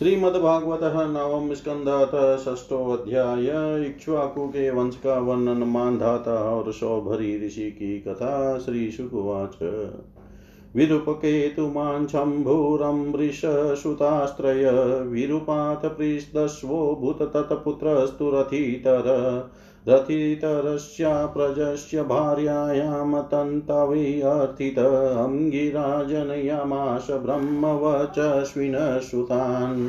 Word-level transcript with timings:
श्रीमद्भागवत 0.00 0.80
नवम 0.82 1.54
स्कंधत 1.54 2.40
षष्ठोध्याय 2.40 3.86
इक्ष्वाकु 3.86 4.48
के 4.48 4.70
वंश 4.70 4.96
का 4.96 5.18
वर्णन 5.18 5.50
मानधाता 5.50 6.32
और 6.32 6.72
सौभरी 6.72 7.46
ऋषि 7.46 7.62
की 7.62 8.00
कथा, 8.00 8.58
श्री 8.58 8.90
सुकुवाच। 8.90 9.82
विरूपकेतुमान् 10.76 12.06
शम्भुरम्बृशसुतास्त्रय 12.06 15.00
विरूपात् 15.00 15.86
पृष्दश्वो 15.86 16.98
भूततत्पुत्रस्तु 17.00 18.30
रथितर 18.30 19.02
रथितरस्य 19.88 21.06
प्रजस्य 21.08 22.02
भार्यायां 22.02 23.22
तन्तवैर्थित 23.22 24.78
अङ्गिराजनयामाश 24.78 27.06
ब्रह्मवचस्विनसुतान् 27.10 29.88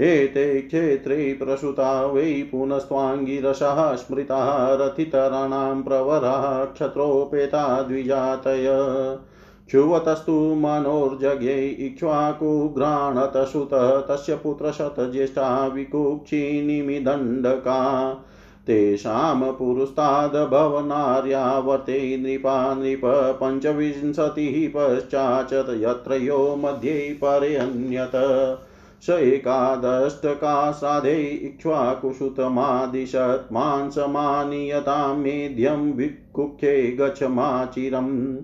एते 0.00 0.62
क्षेत्रे 0.62 1.34
प्रसुता 1.34 2.06
वै 2.06 2.48
पुनस्त्वाङ्गिरसः 2.52 3.96
स्मृताः 3.96 4.74
रथितराणां 4.74 5.82
प्रवराः 5.82 6.64
क्षत्रोपेता 6.64 7.82
द्विजातय। 7.82 8.66
क्षुवतस्तु 9.66 10.32
मनोर्जज्ञे 10.32 11.68
इक्ष्वाकुघ्राणतसुतः 11.68 14.00
तस्य 14.00 14.36
पुत्रशतज्येष्ठा 14.36 15.66
विकुक्षिनिमिदण्डका 15.66 18.14
तेषां 18.66 19.52
पुरुस्ताद्भवनार्यावर्ते 19.52 22.16
नृपा 22.16 22.74
नृप 22.74 23.00
पञ्चविंशतिः 23.42 24.70
पश्चाच 24.74 25.52
यत्र 25.52 26.14
यो 26.14 26.56
मध्ये 26.56 27.18
परेऽन्यत 27.24 28.12
स 29.02 29.10
एकादष्टकासाधे 29.10 31.20
इक्ष्वाकुसुतमादिशत् 31.20 33.52
मांसमानीयतां 33.52 35.16
मेध्यं 35.16 35.92
विकुक्षे 35.92 36.96
गच्छमाचिरम्। 37.00 38.36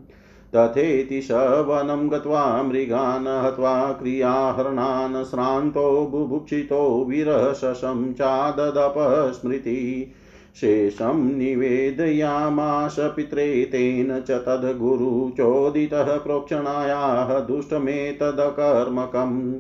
तथेति 0.57 1.23
स 1.23 1.65
वनं 1.69 2.11
गत्वा 2.11 2.63
मृगान् 2.63 3.47
हत्वा 3.47 3.93
क्रियाहरणान् 3.93 5.25
श्रान्तो 5.25 6.07
बुभुक्षितो 6.07 7.05
विरशशं 7.09 8.13
चाददप 8.13 9.33
स्मृति 9.33 10.13
शेषं 10.61 11.37
निवेदयामाश 11.37 12.97
पित्रे 12.99 13.65
तेन 13.65 14.21
च 14.21 14.31
तद्गुरुचोदितः 14.31 16.03
प्रोक्षणायाः 16.03 17.41
दुष्टमेतदकर्मकम्। 17.41 19.55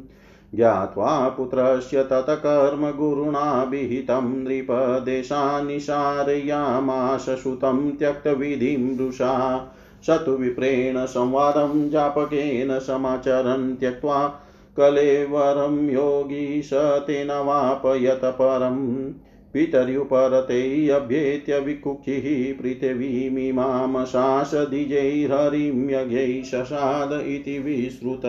ज्ञात्वा 0.54 1.28
पुत्रस्य 1.28 2.02
तत्कर्म 2.02 2.90
गुरुणा 2.90 3.62
विहितं 3.62 4.44
नृपदेशान्निशारयामाश 4.44 7.20
सुतं 7.20 7.90
त्यक्तविधिं 7.90 8.98
रुषा। 8.98 9.66
स 10.06 10.10
तु 10.10 10.30
विप्रेण 10.30 11.06
संवादं 11.06 11.90
जापकेन 11.90 12.78
समाचरन् 12.78 13.76
त्यक्त्वा 13.76 14.40
कलेवरं 14.76 15.90
योगी 15.90 16.62
स 16.62 16.70
तेनवापयत 17.06 18.20
परम् 18.24 19.12
पितर्युपरतेऽभ्येत्य 19.54 21.58
विकुक्षिः 21.58 22.62
पृथिवीमिमां 22.62 24.04
शासदिजैर्हरिं 24.04 25.90
यज्ञैः 25.90 26.42
शशाद 26.42 27.26
इति 27.26 27.58
विश्रुत। 27.58 28.22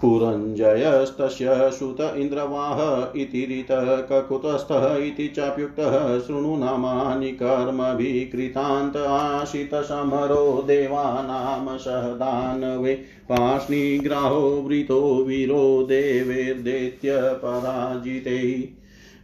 पुरञ्जयस्तस्य 0.00 1.46
सुत 1.50 2.14
इन्द्रवाह 2.16 3.20
इति 3.20 3.60
ऋतः 3.60 3.96
ककुतस्थः 3.96 4.96
इति 4.96 5.28
चाप्युक्तः, 5.28 6.18
शृणु 6.18 6.56
नामानि 6.56 7.30
कर्मभिकृतान्त 7.30 8.96
आशितसमरो 8.96 10.64
देवानां 10.66 11.78
सहदानवे। 11.78 13.00
पाष्णिग्राहो 13.28 14.40
वृतो 14.40 15.24
वीरो 15.28 15.82
देवैर्दैत्य 15.82 17.20
पराजिते। 17.20 18.68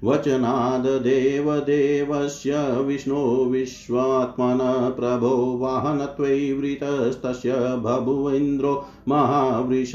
वचनाद्देवदेवस्य 0.04 2.80
विष्णो 2.80 3.44
विश्वात्मन 3.44 4.96
प्रभो 5.00 5.58
वाहनत्वैवृतस्तस्य 5.58 7.56
बभुवेन्द्रो 7.56 8.86
महावृष। 9.08 9.92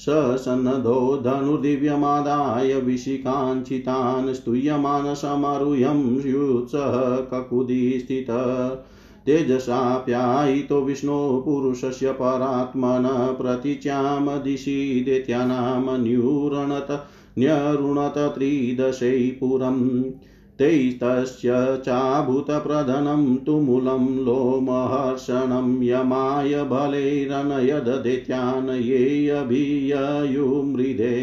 स 0.00 0.06
सन्नधो 0.44 1.16
धनुर्दिव्यमादाय 1.22 2.74
विशिकाञ्चितान् 2.76 4.34
स्तूयमान 4.34 5.14
समारुह्यं 5.14 6.00
युत्सः 6.28 6.94
ककुदी 7.32 7.98
स्थितः 7.98 8.74
तेजसाप्यायितो 9.26 10.82
विष्णो 10.82 11.42
पुरुषस्य 11.44 12.12
परात्मन 12.12 13.06
प्रतीच्यां 13.40 14.42
दिशि 14.42 15.02
दैत्यानामन्यूरणत 15.06 16.90
न्यरुणत 17.38 18.18
त्रिदशै 18.18 19.30
पुरम्। 19.40 19.82
तैस्तस्य 20.60 21.50
चाभूतप्रधनं 21.84 23.22
तुमुलं 23.46 24.02
लोमहर्षणं 24.24 25.68
यमाय 25.82 26.54
बलैरनयद 26.72 27.88
दैत्यान् 28.04 28.70
येऽभिययुमृधे 28.70 31.14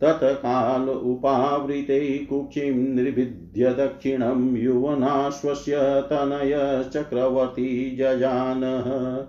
तत्काल 0.00 0.88
उपावृते 0.88 2.18
कुक्षिं 2.18 2.94
निर्भिद्य 2.94 3.70
दक्षिणं 3.70 4.56
युवनाश्वस्य 4.56 5.76
तनयश्चक्रवर्ती 5.80 7.96
जजानः। 7.96 9.24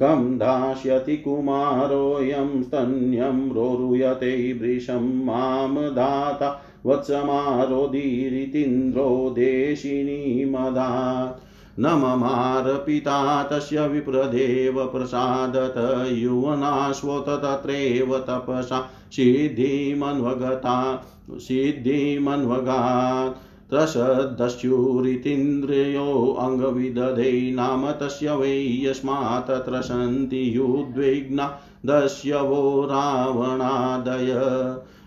कं 0.00 0.38
दास्यति 0.38 1.16
कुमारोऽयं 1.16 2.62
स्तन्यं 2.62 3.50
रोरुयते 3.50 4.52
वृषं 4.52 5.24
माँ 5.24 5.74
दाता 5.74 6.62
वत्समारोदीरितीन्द्रो 6.86 9.34
देशिनी 9.38 10.44
मदात् 10.44 11.52
न 11.80 11.86
ममार 11.86 12.84
पिता 12.86 13.42
तस्य 13.42 13.86
विप्रदेव 13.86 14.86
प्रसादत 14.86 16.08
युवनाश्वोत 16.12 17.24
तत्रैव 17.28 18.18
तपसा। 18.18 18.90
सिद्धिमन्वगता, 19.12 21.04
सिद्धिमन्वगात्। 21.30 23.70
त्रसदस्युरितीन्द्रियो 23.70 26.36
अङ्गविदधे, 26.40 27.52
नाम 27.52 27.92
तस्य 27.92 28.32
वै 28.32 28.82
यस्मात् 28.82 29.48
तत्र 29.48 29.80
सन्ति 29.80 30.56
युद्विग्ना 30.56 31.58
दस्यवो 31.86 32.84
रावणादय। 32.84 34.32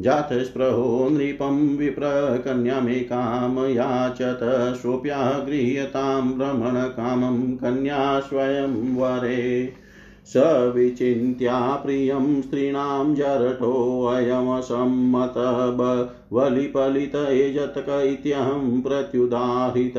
जातस्पृहो 0.00 1.08
नृपं 1.08 1.76
विप्रकन्यामेकां 1.76 3.68
याचत 3.68 4.40
सोऽप्यागृह्यतां 4.82 6.32
भ्रमणकामं 6.32 7.56
कन्या 7.56 8.20
स्वयं 8.20 8.94
वरे। 8.96 9.72
स 10.26 10.32
विचिन्त्या 10.74 11.76
प्रियं 11.76 12.42
स्त्रीणां 12.42 13.14
जरठोऽयमसम्मत 13.14 15.34
बलिपलित 16.32 17.14
एजतक 17.14 17.88
इत्यहं 17.88 18.82
प्रत्युदाहृत। 18.82 19.94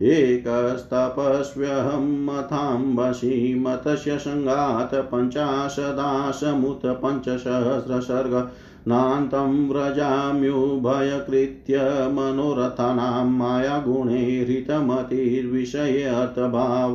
एकस्तपस्व्यहं 0.03 2.27
मथाम्बसि 2.27 3.55
मतस्य 3.55 4.19
सङ्गात् 4.19 4.95
पञ्चाशदाशमुत 4.95 6.87
पञ्चसहस्रसर्ग। 6.87 8.49
नान्तं 8.89 9.69
व्रजाम्युभयकृत्य 9.69 12.09
मनोरथानां 12.09 13.27
मायागुणे 13.27 14.41
हृतमतिर्विषये 14.41 16.05
अर्थभाव 16.05 16.95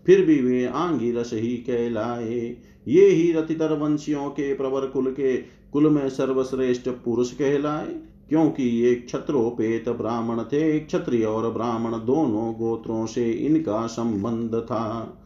फिर 0.06 0.26
भी 0.26 0.42
वे 0.42 0.66
आंगिरस 0.66 1.32
ही 1.34 1.58
कहलाए। 1.58 2.58
ये 2.88 3.08
ही 3.08 3.32
रथितर 3.32 3.74
वंशियों 3.74 4.30
के 4.30 4.54
प्रवर 4.54 4.86
कुल 4.86 5.12
के, 5.12 5.38
कुल 5.74 5.90
में 5.90 6.10
सर्वश्रेष्ठ 6.10 6.90
पुरुष 6.90 7.32
कहलाए। 7.32 7.96
क्योंकि 8.30 8.64
ये 8.64 8.96
क्षत्रोपेत 8.96 9.90
ब्राह्मण 9.90 10.44
थे 10.44 10.80
क्षत्रिय 10.80 11.26
और 11.26 11.52
ब्राह्मण 11.52 11.92
दोनों 11.92 12.54
गोत्रों 12.54 13.06
से 13.06 13.32
इनका 13.32 13.88
संबंध 13.88 14.56
था। 14.56 15.18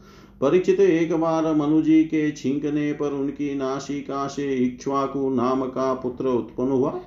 परिचित 0.41 0.79
एक 0.79 1.13
बार 1.13 1.55
मनुजी 1.55 2.03
के 2.03 2.31
छींकने 2.31 2.93
पर 2.93 3.11
उनकी 3.11 3.55
नासिका 3.55 4.27
से 4.27 4.55
इक्ष्वाकु 4.55 5.29
नाम 5.29 5.65
का 5.65 5.93
पुत्र 5.93 6.27
उत्पन्न 6.27 6.71
हुआ। 6.71 6.99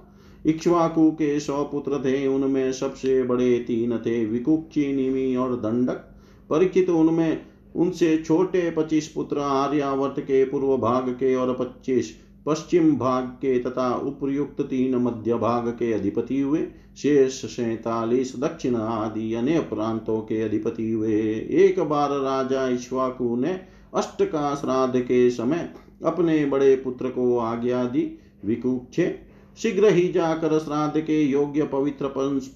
इक्ष्वाकु 0.46 1.10
के 1.10 1.40
सौ 1.40 1.64
पुत्र 1.64 1.98
थे, 1.98 2.26
उनमें 2.26 2.72
सबसे 2.72 3.22
बड़े 3.22 3.58
तीन 3.58 3.98
थे, 3.98 4.24
विकुक्षी, 4.24 4.92
निमि 4.92 5.36
और 5.36 5.56
दंडक। 5.56 6.08
परिचित 6.50 6.90
उनमें 6.90 7.42
उनसे 7.76 8.16
छोटे 8.18 8.70
पच्चीस 8.70 9.08
पुत्र 9.08 9.38
आर्यावर्त 9.38 10.20
के 10.20 10.44
पूर्व 10.44 10.76
भाग 10.76 11.08
के 11.08 11.34
और 11.34 11.54
पच्चीस 11.54 12.16
पश्चिम 12.46 12.96
भाग 12.96 13.24
के 13.24 13.58
तथा 13.58 13.94
उपयुक्त 13.96 14.60
तीन 14.60 14.94
मध्य 14.96 15.34
भाग 15.34 15.68
के 15.68 15.92
अधिपति 15.92 16.40
हुए। 16.40 16.66
शेष 16.96 17.44
सैतालीस 17.46 18.34
दक्षिण 18.36 18.76
आदि 18.76 19.32
अन्य 19.34 19.60
प्रांतों 19.60 20.20
के 20.20 20.40
अधिपति 20.42 20.90
हुए। 20.92 21.20
एक 21.58 21.80
बार 21.80 22.10
राजा 22.10 22.66
इश्वाकु 22.68 23.36
ने 23.36 23.60
अष्ट 23.94 24.22
का 24.22 24.54
श्राद्ध 24.54 25.00
के 25.00 25.30
समय 25.30 25.68
अपने 26.04 26.44
बड़े 26.46 26.74
पुत्र 26.76 27.08
को 27.08 27.38
आज्ञा 27.38 27.84
दी। 27.84 28.18
विकुक्षे, 28.44 29.18
शीघ्र 29.58 29.92
ही 29.92 30.08
जाकर 30.08 30.58
श्राद्ध 30.58 31.00
के 31.00 31.22
योग्य 31.22 31.62
पवित्र 31.62 32.08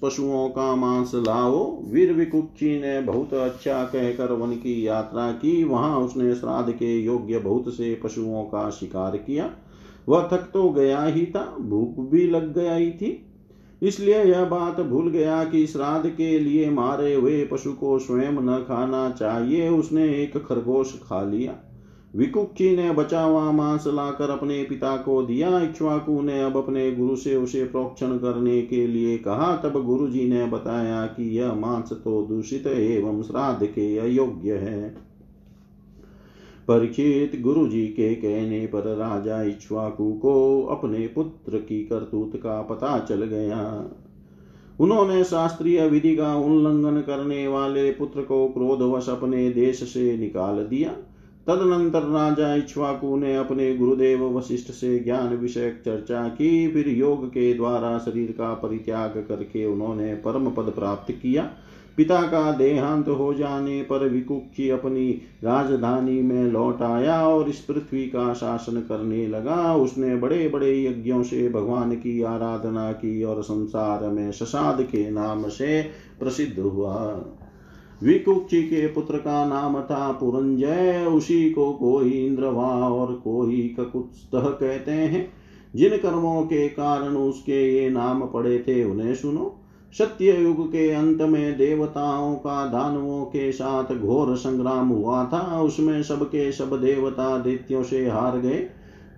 पशुओं 0.03 0.47
का 0.49 0.75
मांस 0.75 1.11
लाओ। 1.15 1.83
वीर 1.83 2.13
विकुक्षी 2.13 2.79
ने 2.81 2.99
बहुत 3.01 3.33
अच्छा 3.33 3.83
कहकर 3.83 4.31
वन 4.31 4.51
की 4.51 4.87
यात्रा 4.87 5.31
की। 5.31 5.63
वहाँ 5.63 5.97
उसने 5.99 6.33
श्राद्ध 6.35 6.71
के 6.71 6.97
योग्य 6.99 7.39
बहुत 7.39 7.73
से 7.73 7.93
पशुओं 8.03 8.43
का 8.43 8.69
शिकार 8.69 9.17
किया। 9.17 9.49
वह 10.09 10.29
थक 10.33 10.49
तो 10.53 10.69
गया 10.69 11.03
ही 11.03 11.25
था, 11.25 11.57
भूख 11.59 12.09
भी 12.09 12.29
लग 12.29 12.53
गई 12.57 12.91
थी। 12.91 13.23
इसलिए 13.81 14.23
यह 14.23 14.45
बात 14.45 14.81
भूल 14.81 15.09
गया 15.09 15.43
कि 15.43 15.67
श्राद्ध 15.67 16.09
के 16.09 16.39
लिए 16.39 16.69
मारे 16.69 17.13
हुए 17.13 17.45
पशु 17.45 17.71
को 17.71 17.99
स्वयं 17.99 18.31
न 18.31 18.57
खाना 18.67 19.09
चाहिए, 19.09 19.69
उसने 19.69 20.23
एक 20.23 20.37
खरगोश 20.37 20.93
खा 20.93 21.23
लिया। 21.23 21.55
विकुक्षी 22.15 22.75
ने 22.75 22.91
बचा 22.91 23.21
हुआ 23.21 23.51
मांस 23.51 23.83
लाकर 23.87 24.29
अपने 24.29 24.63
पिता 24.63 24.97
को 24.97 25.21
दिया। 25.21 25.59
इक्ष्वाकु 25.59 26.21
ने 26.21 26.41
अब 26.41 26.57
अपने 26.57 26.91
गुरु 26.91 27.15
से 27.15 27.35
उसे 27.35 27.63
प्रोक्षण 27.63 28.17
करने 28.17 28.61
के 28.61 28.87
लिए 28.87 29.17
कहा। 29.17 29.57
तब 29.57 29.83
गुरु 29.85 30.07
जी 30.07 30.29
ने 30.29 30.45
बताया 30.45 31.05
कि 31.05 31.39
यह 31.39 31.53
मांस 31.53 31.89
तो 31.93 32.21
दूषित 32.21 32.67
एवं 32.67 33.21
श्राद्ध 33.21 33.65
के 33.65 33.97
अयोग्य 33.97 34.53
है। 34.53 34.95
परीक्षित 36.67 37.41
गुरु 37.41 37.67
जी 37.67 37.87
के 37.87 38.15
कहने 38.15 38.65
पर 38.65 38.95
राजा 38.95 39.41
इक्ष्वाकु 39.43 40.13
को 40.13 40.63
अपने 40.63 41.07
पुत्र 41.07 41.57
की 41.57 41.83
करतूत 41.83 42.31
का 42.35 42.61
पता 42.61 42.99
चल 42.99 43.23
गया। 43.23 43.89
उन्होंने 44.79 45.23
शास्त्रीय 45.23 45.87
विधि 45.87 46.15
का 46.15 46.35
उल्लंघन 46.35 47.01
करने 47.01 47.47
वाले 47.47 47.91
पुत्र 47.91 48.21
को 48.21 48.47
क्रोधवश 48.47 49.09
अपने 49.09 49.49
देश 49.49 49.83
से 49.83 50.17
निकाल 50.17 50.55
दिया। 50.55 50.89
तदनंतर 51.47 52.01
राजा 52.01 52.55
इक्ष्वाकु 52.55 53.15
ने 53.15 53.35
अपने 53.35 53.75
गुरुदेव 53.75 54.37
वशिष्ठ 54.37 54.71
से 54.71 54.99
ज्ञान 54.99 55.35
विषयक 55.35 55.81
चर्चा 55.85 56.27
की, 56.27 56.67
फिर 56.67 56.89
योग 56.89 57.27
के 57.27 57.53
द्वारा 57.53 57.97
शरीर 57.97 58.31
का 58.31 58.53
परित्याग 58.53 59.25
करके 59.29 59.65
उन्होंने 59.65 60.13
परम 60.13 60.49
पद 60.49 60.71
प्राप्त 60.75 61.11
किया। 61.11 61.49
पिता 61.97 62.21
का 62.21 62.51
देहांत 62.51 63.07
हो 63.07 63.33
जाने 63.33 63.81
पर 63.81 64.09
विकुक्षी 64.09 64.69
अपनी 64.69 65.09
राजधानी 65.43 66.21
में 66.21 66.43
लौट 66.43 66.81
आया 66.81 67.27
और 67.27 67.49
इस 67.49 67.59
पृथ्वी 67.59 68.05
का 68.05 68.33
शासन 68.33 68.81
करने 68.81 69.27
लगा। 69.27 69.75
उसने 69.75 70.15
बड़े 70.15 70.49
बड़े 70.49 70.85
यज्ञों 70.85 71.23
से 71.23 71.49
भगवान 71.49 71.95
की 71.95 72.21
आराधना 72.21 72.91
की 72.91 73.23
और 73.23 73.43
संसार 73.43 74.09
में 74.09 74.31
ससाद 74.31 74.81
के 74.81 75.09
नाम 75.09 75.47
से 75.47 75.81
प्रसिद्ध 76.19 76.59
हुआ। 76.59 77.25
विकुक्षी 78.03 78.63
के 78.63 78.87
पुत्र 78.87 79.17
का 79.17 79.45
नाम 79.45 79.81
था 79.81 80.11
पुरंजय। 80.11 81.05
उसी 81.05 81.51
को 81.51 81.73
कोई 81.73 82.09
इंद्रवा 82.09 82.89
और 82.89 83.13
कोई 83.13 83.75
ककुत्स्थ 83.79 84.29
कहते 84.35 84.91
हैं। 84.91 85.33
जिन 85.75 85.97
कर्मों 85.97 86.41
के 86.41 86.67
कारण 86.67 87.15
उसके 87.15 87.77
ये 87.77 87.89
नाम 87.89 88.25
पड़े 88.25 88.59
थे 88.59 88.83
उन्हें 88.83 89.15
सुनो। 89.15 89.63
सत्य 89.93 90.31
युग 90.33 90.67
के 90.67 90.89
अंत 90.91 91.21
में 91.21 91.57
देवताओं 91.57 92.33
का 92.35 92.65
दानवों 92.67 93.23
के 93.25 93.51
साथ 93.51 93.95
घोर 93.95 94.35
संग्राम 94.37 94.87
हुआ 94.87 95.23
था, 95.25 95.61
उसमें 95.61 96.01
सबके 96.03 96.51
सब 96.51 96.79
देवता 96.81 97.37
दैत्यों 97.37 97.83
से 97.83 98.07
हार 98.07 98.37
गए। 98.37 98.59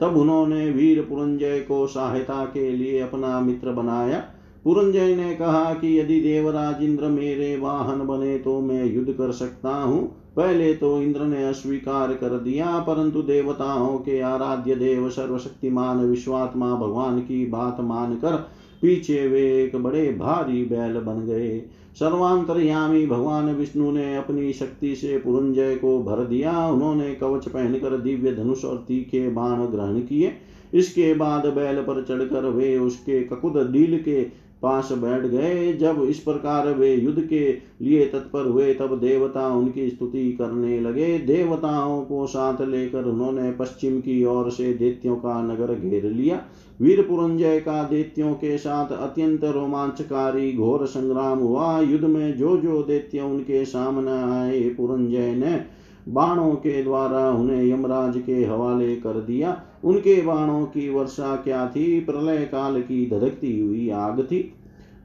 तब 0.02 0.18
उन्होंने 0.18 0.70
वीर 0.72 1.02
पुरंजय 1.02 1.60
को 1.60 1.86
सहायता 1.88 2.44
के 2.46 2.70
लिए 2.70 3.00
अपना 3.00 3.40
मित्र 3.40 3.72
बनाया। 3.72 4.20
पुरंजय 4.64 5.16
ने 5.16 5.34
कहा 5.36 5.74
कि 5.74 6.00
यदि 6.00 6.20
देवराज 6.22 6.84
इंद्र 6.84 7.08
मेरे 7.08 7.56
वाहन 7.58 8.06
बने 8.08 8.38
तो 8.38 8.60
मैं 8.62 8.86
युद्ध 8.86 9.12
कर 9.12 9.32
सकता 9.32 9.76
हूँ। 9.76 10.02
पहले 10.36 10.74
तो 10.74 11.02
इंद्र 11.02 11.24
ने 11.24 11.44
अस्वीकार 11.46 12.14
कर 12.14 12.38
दिया, 12.40 12.78
परंतु 12.80 13.22
देवताओं 13.22 13.98
के 13.98 14.20
आराध्य 14.22 14.76
देव 14.76 15.10
सर्वशक्तिमान 15.10 16.00
विश्वात्मा 16.00 16.74
भगवान 16.76 17.20
की 17.20 17.46
बात 17.46 17.78
मानकर 17.82 18.36
पीछे 18.82 19.28
वे 19.28 19.64
एक 19.64 19.76
बड़े 19.76 20.12
भारी 20.12 20.64
बैल 20.66 20.94
बन 20.94 21.26
गए। 21.26 21.60
सर्वांतरयामी 22.00 23.06
भगवान 23.08 23.56
विष्णु 23.56 23.92
ने 23.92 24.16
अपनी 24.16 24.54
शक्ति 24.54 24.96
से 24.96 25.18
पुरंजय 25.18 25.76
को 25.76 26.04
भर 26.04 26.24
दिया। 26.26 26.68
उन्होंने 26.68 27.14
कवच 27.16 27.48
पहनकर 27.50 27.98
दिव्य 27.98 28.32
धनुष 28.32 28.66
और 28.66 28.78
तीखे 28.88 29.30
बाण 29.30 29.66
ग्रहण 29.66 30.00
किए। 30.00 30.32
इसके 30.74 31.14
बाद 31.14 31.46
बैल 31.46 31.76
पर 31.76 32.04
चढ़कर 32.04 32.46
वे 32.46 32.78
उसके 32.78 33.24
ककुद 33.24 33.58
डील 33.72 34.00
के 34.00 34.24
पास 34.62 34.90
बैठ 34.92 35.26
गए। 35.26 35.74
जब 35.74 36.06
इस 36.10 36.20
प्रकार 36.20 36.68
वे 36.74 36.94
युद्ध 36.96 37.22
के 37.22 37.58
लिए 37.82 38.06
तत्पर 38.06 38.48
हुए, 38.48 38.74
तब 38.74 39.00
देवता 39.00 39.48
उनकी 39.48 39.90
स्तुति 39.90 40.32
करने 40.32 40.80
लगे। 40.80 41.18
देवताओं 41.20 42.02
को 42.02 42.26
साथ 42.28 42.62
लेकर 42.62 43.04
उन्होंने 43.04 43.52
पश्चिम 43.52 44.00
की 44.00 44.24
ओर 44.26 44.50
से 44.52 44.74
दैत्यों 44.74 45.16
का 45.16 45.42
नगर 45.42 45.76
घेर 45.76 46.06
लिया। 46.06 46.42
वीर 46.82 47.02
पुरंजय 47.02 47.60
का 47.60 47.84
दैत्यों 47.84 48.34
के 48.34 48.58
साथ 48.58 48.92
अत्यंत 48.92 49.44
रोमांचकारी 49.44 50.54
घोर 50.54 50.86
संग्राम 50.86 51.40
हुआ। 51.40 51.80
युद्ध 51.80 52.06
में 52.06 52.38
जो 52.38 52.58
जो 52.58 52.84
दैत्य 52.84 53.22
उनके 53.22 53.66
सामने 53.66 54.22
आए, 54.34 54.70
पुरंजय 54.70 55.36
ने 55.36 55.79
बाणों 56.10 56.52
के 56.52 56.84
द्वारा 56.84 57.32
उन्हें 57.32 57.66
यमराज 57.66 58.24
के 58.26 58.46
हवाले 58.46 58.96
कर 58.96 59.22
दिया। 59.22 59.62
उनके 59.84 60.22
बाणों 60.22 60.66
की 60.66 60.90
वर्षा 60.90 61.36
क्या 61.36 61.68
थी? 61.68 62.00
प्रलय 62.00 62.38
काल 62.38 62.82
की 62.82 63.10
धड़कती 63.10 63.60
हुई 63.60 63.90
आग 63.90 64.22
थी। 64.22 64.54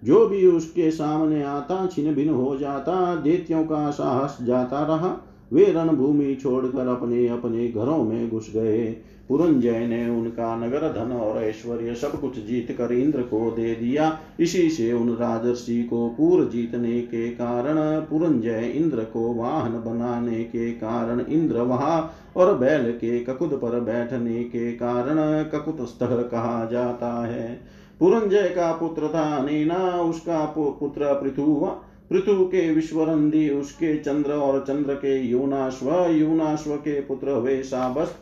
जो 0.05 0.27
भी 0.27 0.47
उसके 0.47 0.91
सामने 0.91 1.43
आता, 1.43 1.87
छिन 1.87 2.15
भिन 2.15 2.29
हो 2.29 2.57
जाता, 2.57 3.17
देत्यों 3.17 3.65
का 3.65 3.91
साहस 3.91 4.39
जाता 4.43 4.83
रहा। 4.83 5.34
वे 5.55 5.65
रणभूमि 5.65 6.35
छोड़कर 6.35 6.87
अपने 6.89 7.29
अपने 7.29 7.69
घरों 7.69 8.05
में 8.05 8.31
घुस 8.31 8.53
गए। 8.55 8.97
पुरंजय 9.29 9.87
ने 9.87 10.09
उनका 10.09 10.57
नगर 10.57 10.79
धन 10.79 11.13
और 11.13 11.43
ऐश्वर्य 11.43 11.95
सब 11.95 12.21
कुछ 12.21 12.47
जीत 12.47 12.75
कर 12.79 12.93
इंद्र 12.93 13.23
को 13.23 13.51
दे 13.51 13.75
दिया। 13.75 14.19
इसी 14.41 14.71
से 14.71 14.93
उन 14.93 15.11
राजर्षि 15.11 15.85
को 15.85 16.09
पूर्व 16.09 16.45
जीतने 16.45 17.01
के 17.01 17.29
कारण 17.29 18.01
पुरंजय 18.01 18.73
इंद्र 18.75 19.05
को 19.05 19.35
वाहन 19.35 19.73
बनाने 19.73 20.45
के 20.45 20.73
कारण 20.73 21.25
इंद्र 21.29 21.61
वहा 21.61 22.15
और 22.37 22.59
बैल 22.59 22.93
के 22.93 23.19
ककुद 23.21 23.59
पर 23.63 23.81
बैठने 23.81 24.45
के 24.45 24.73
कारण 24.73 25.43
ककुत 25.43 25.75
ककुतस्थ 25.75 25.99
कहा 26.03 26.69
जाता 26.73 27.27
है। 27.27 27.61
पुरंजय 28.01 28.43
का 28.43 28.73
पुत्र 28.73 29.03
था 29.03 29.37
अनेना 29.37 30.03
उसका 30.03 30.45
पुत्र 30.45 31.15
पृथु 31.15 31.71
पृथु 32.11 32.45
के 32.45 32.71
विश्वरंदी, 32.75 33.51
उसके 33.51 33.97
चंद्र 33.99 34.33
और 34.33 34.61
चंद्र 34.61 34.95
के 34.95 35.19
यूनाश्व 35.23 35.91
यूनाश्व 36.11 36.77
के 36.77 37.01
पुत्र 37.01 37.31
हुए 37.31 37.63
साबस्त, 37.63 38.17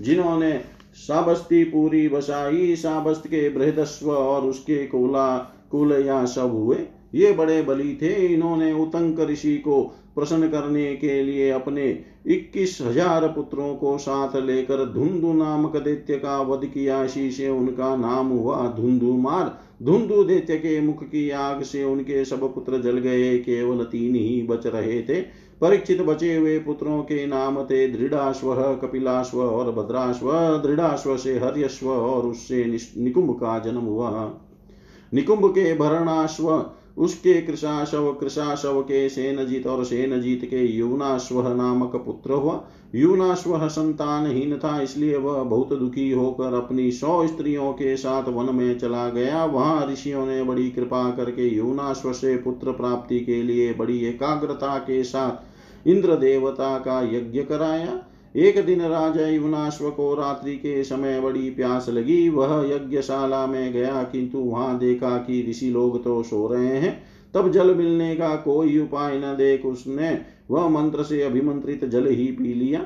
जिन्होंने 0.00 0.60
साबस्ती 0.94 1.64
पूरी 1.64 2.08
बसाई, 2.08 2.76
साबस्त 2.76 3.26
के 3.26 3.48
बृहदस्व 3.48 4.10
और 4.10 4.42
उसके 4.42 4.86
कोला 4.86 5.36
कुल 5.70 5.92
या 6.06 6.24
सब 6.24 6.50
हुए। 6.52 6.76
ये 7.14 7.32
बड़े 7.32 7.62
बलि 7.62 7.98
थे, 8.02 8.26
इन्होंने 8.26 8.72
उतंक 8.72 9.20
ऋषि 9.20 9.56
को 9.56 9.94
प्रसन्न 10.16 10.48
करने 10.48 10.94
के 10.96 11.22
लिए 11.22 11.50
अपने 11.50 11.86
इक्कीस 12.26 12.78
हज़ार 12.82 13.26
पुत्रों 13.28 13.74
को 13.74 13.96
साथ 13.98 14.36
लेकर 14.36 14.84
धुंधु 14.92 15.32
नामक 15.32 15.76
दैत्य 15.76 16.16
का 16.16 16.40
वध 16.42 16.64
किया। 16.64 17.02
इसी 17.04 17.30
से 17.30 17.48
उनका 17.48 17.94
नाम 17.96 18.28
हुआ 18.28 18.66
धुंधुमार 18.76 19.56
धुंधु 19.82 20.22
दैत्य 20.24 20.56
के 20.56 20.80
मुख 20.80 21.02
की 21.04 21.28
आग 21.30 21.62
से 21.62 21.82
उनके 21.84 22.24
सब 22.24 22.40
पुत्र 22.54 22.80
जल 22.82 22.98
गए। 22.98 23.36
केवल 23.38 23.84
तीन 23.84 24.14
ही 24.14 24.40
बच 24.42 24.66
रहे 24.66 25.00
थे। 25.02 25.20
परीक्षित 25.60 26.00
बचे 26.00 26.34
हुए 26.36 26.58
पुत्रों 26.58 27.02
के 27.02 27.26
नाम 27.26 27.62
थे 27.64 27.86
दृढ़ाश्व, 27.88 28.54
कपिलाश्व 28.82 29.40
और 29.40 29.70
भद्राश्व। 29.72 30.30
दृढ़ाश्व 30.62 31.16
से 31.16 31.38
हर्यश्व 31.38 31.88
और 31.88 32.26
उससे 32.26 32.64
निकुंभ 32.96 33.30
का 33.34 33.58
जन्म 33.58 33.80
हुआ। 33.80 34.32
निकुंभ 35.12 35.48
के 35.50 35.72
भरणाश्व 35.74 36.50
उसके 36.98 37.42
कृषाशव 37.42 38.12
कृषाशव 38.12 38.80
के 38.82 39.08
सेनजीत 39.08 39.66
और 39.66 39.84
सेनजीत 39.84 40.44
के 40.44 40.64
युवनाश्व 40.66 41.42
नामक 41.48 41.96
पुत्र 41.96 42.32
हुआ। 42.32 42.64
युवनाश्व 42.94 43.68
संतानहीन 43.68 44.56
था 44.56 44.80
इसलिए 44.80 45.16
वह 45.16 45.42
बहुत 45.42 45.72
दुखी 45.72 46.10
होकर 46.10 46.54
अपनी 46.54 46.90
सौ 46.92 47.26
स्त्रियों 47.26 47.72
के 47.72 47.96
साथ 47.96 48.28
वन 48.28 48.54
में 48.54 48.78
चला 48.78 49.08
गया। 49.08 49.44
वहाँ 49.44 49.86
ऋषियों 49.92 50.26
ने 50.26 50.42
बड़ी 50.42 50.70
कृपा 50.70 51.10
करके 51.10 51.48
युवनाश्व 51.48 52.12
से 52.12 52.36
पुत्र 52.36 52.72
प्राप्ति 52.72 53.20
के 53.20 53.42
लिए 53.42 53.74
बड़ी 53.74 53.98
एकाग्रता 53.98 54.78
के 54.78 55.04
साथ 55.04 55.88
इंद्र 55.88 56.16
देवता 56.16 56.78
का 56.78 57.00
यज्ञ 57.16 57.42
कराया। 57.42 58.05
एक 58.36 58.64
दिन 58.66 58.80
राजा 58.80 59.28
युवनाश्व 59.28 59.88
को 59.90 60.14
रात्रि 60.14 60.54
के 60.54 60.82
समय 60.84 61.20
बड़ी 61.20 61.50
प्यास 61.50 61.88
लगी। 61.88 62.28
वह 62.28 62.64
यज्ञशाला 62.66 63.46
में 63.46 63.72
गया, 63.72 64.02
किंतु 64.02 64.38
वहाँ 64.38 64.78
देखा 64.78 65.16
कि 65.18 65.46
ऋषि 65.50 65.70
लोग 65.70 66.02
तो 66.04 66.22
सो 66.22 66.46
रहे 66.46 66.76
हैं। 66.76 67.02
तब 67.34 67.50
जल 67.52 67.74
मिलने 67.74 68.14
का 68.16 68.34
कोई 68.36 68.78
उपाय 68.78 69.18
न 69.18 69.34
देख 69.38 69.64
उसने 69.64 70.18
वह 70.50 70.68
मंत्र 70.68 71.02
से 71.02 71.22
अभिमंत्रित 71.22 71.84
जल 71.84 72.06
ही 72.06 72.26
पी 72.26 72.54
लिया। 72.54 72.80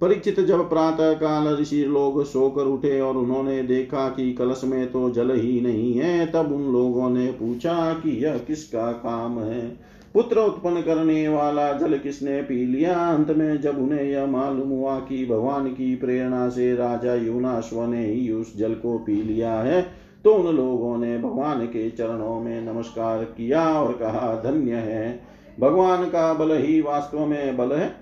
परीक्षित 0.00 0.40
जब 0.40 0.68
प्रातः 0.68 1.12
काल 1.12 1.56
ऋषि 1.56 1.84
लोग 1.84 2.24
सोकर 2.24 2.62
उठे 2.62 3.00
और 3.00 3.16
उन्होंने 3.16 3.62
देखा 3.62 4.08
कि 4.08 4.32
कलश 4.32 4.60
में 4.64 4.90
तो 4.92 5.10
जल 5.10 5.30
ही 5.30 5.60
नहीं 5.60 5.92
है, 5.94 6.26
तब 6.26 6.52
उन 6.52 6.72
लोगों 6.72 7.10
ने 7.10 7.26
पूछा 7.32 7.92
कि 7.94 8.24
यह 8.24 8.38
किसका 8.38 8.92
काम 8.92 9.38
है? 9.40 9.90
पुत्र 10.14 10.38
उत्पन्न 10.38 10.80
करने 10.80 11.26
वाला 11.28 11.72
जल 11.72 11.96
किसने 11.98 12.40
पी 12.42 12.64
लिया? 12.66 12.94
अंत 12.94 13.30
में 13.30 13.60
जब 13.60 13.78
उन्हें 13.78 14.02
यह 14.02 14.26
मालूम 14.26 14.68
हुआ 14.68 14.98
कि 14.98 15.24
भगवान 15.26 15.68
की 15.68 15.94
प्रेरणा 15.96 16.48
से 16.48 16.74
राजा 16.74 17.14
युनाश्व 17.14 17.84
ने 17.86 18.06
ही 18.06 18.30
उस 18.32 18.56
जल 18.56 18.74
को 18.74 18.98
पी 18.98 19.22
लिया 19.22 19.54
है 19.54 19.82
तो 20.24 20.34
उन 20.34 20.56
लोगों 20.56 20.96
ने 20.98 21.16
भगवान 21.18 21.64
के 21.66 21.88
चरणों 21.90 22.40
में 22.40 22.60
नमस्कार 22.62 23.24
किया 23.24 23.62
और 23.74 23.92
कहा, 23.92 24.34
धन्य 24.44 24.74
है। 24.74 25.20
भगवान 25.60 26.04
का 26.04 26.32
बल 26.34 26.56
ही 26.56 26.80
वास्तव 26.80 27.26
में 27.26 27.56
बल 27.56 27.72
है। 27.72 27.92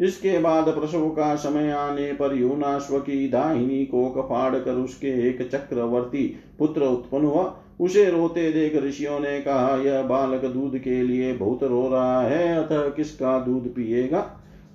इसके 0.00 0.38
बाद 0.38 0.68
प्रसव 0.68 1.08
का 1.08 1.34
समय 1.34 1.70
आने 1.70 2.12
पर 2.12 2.36
यूनाश्व 2.36 2.98
की 2.98 3.28
दाहिनी 3.28 3.84
को 3.86 4.08
कफाड़ 4.10 4.54
कर 4.54 4.72
उसके 4.74 5.08
एक 5.28 5.48
चक्रवर्ती 5.50 6.26
पुत्र 6.58 6.82
उत्पन्न 6.82 7.24
हुआ। 7.24 7.44
उसे 7.82 8.10
रोते 8.10 8.52
देख 8.52 8.82
ऋषियों 8.84 9.20
ने 9.20 9.40
कहा, 9.40 9.82
यह 9.82 10.02
बालक 10.02 10.44
दूध 10.44 10.78
के 10.78 11.02
लिए 11.02 11.32
बहुत 11.32 11.62
रो 11.62 11.88
रहा 11.92 12.22
है, 12.22 12.64
अतः 12.64 12.82
किसका 12.82 13.38
दूध 13.38 13.74
पिएगा? 13.74 14.20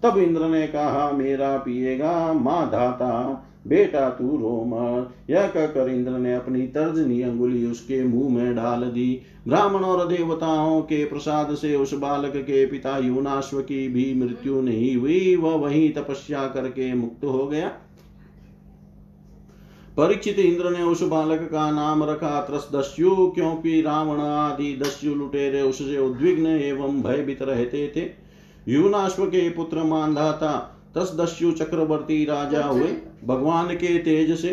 तब 0.04 0.17
इंद्र 0.17 0.46
ने 0.46 0.67
कहा, 0.67 1.12
मेरा 1.12 1.58
पिएगा, 1.58 2.34
माँ 2.34 2.67
धाता, 2.67 3.43
बेटा 3.67 4.10
तू 4.10 4.28
रोम। 4.28 4.74
यह 5.34 5.48
कहकर 5.48 5.89
इंद्र 5.89 6.12
ने 6.12 6.36
अपनी 6.36 6.62
तर्जनी 6.62 7.22
अंगुली 7.22 7.65
उसके 7.65 8.04
मुँह 8.04 8.34
में 8.36 8.56
डाल 8.56 8.82
दी। 8.82 9.22
ब्राह्मण 9.48 9.80
और 9.80 10.08
देवताओं 10.08 10.82
के 10.82 11.06
प्रसाद 11.06 11.56
से 11.56 11.76
उस 11.76 11.93
बालक 11.93 12.34
के 12.36 12.65
पिता 12.65 12.98
यूनाश्व 12.98 13.62
की 13.62 13.88
भी 13.88 14.13
मृत्यु 14.13 14.62
नहीं 14.62 14.96
हुई, 14.96 15.36
वह 15.36 15.56
वहीं 15.56 15.93
तपस्या 15.93 16.48
करके 16.48 16.93
मुक्त 16.93 17.26
हो 17.26 17.48
गया। 17.48 17.72
परीक्षित 19.98 20.40
इंद्र 20.40 20.70
ने 20.70 20.84
उस 20.84 21.02
बालक 21.04 21.40
का 21.42 21.70
नाम 21.72 22.04
रखा 22.04 22.42
त्रसदस्यु 22.42 23.16
क्योंकि 23.28 23.82
रावण 23.82 24.20
आदि 24.22 24.74
दस्यु 24.82 25.14
लुटेरे 25.16 25.62
उससे 25.62 25.98
उद्विग्न 25.98 26.48
एवं 26.48 27.02
भयभीत 27.04 27.42
रहते 27.42 27.88
थे। 27.96 28.10
युनाश्व 28.72 29.26
के 29.26 29.50
पुत्र 29.50 29.84
मानधाता 29.84 30.56
तसदस्यु 30.96 31.52
चक्रवर्ती 31.52 32.24
राजा 32.26 32.64
हुए। 32.64 32.96
भगवान 33.26 33.76
के 33.76 33.98
तेज 33.98 34.38
से 34.40 34.52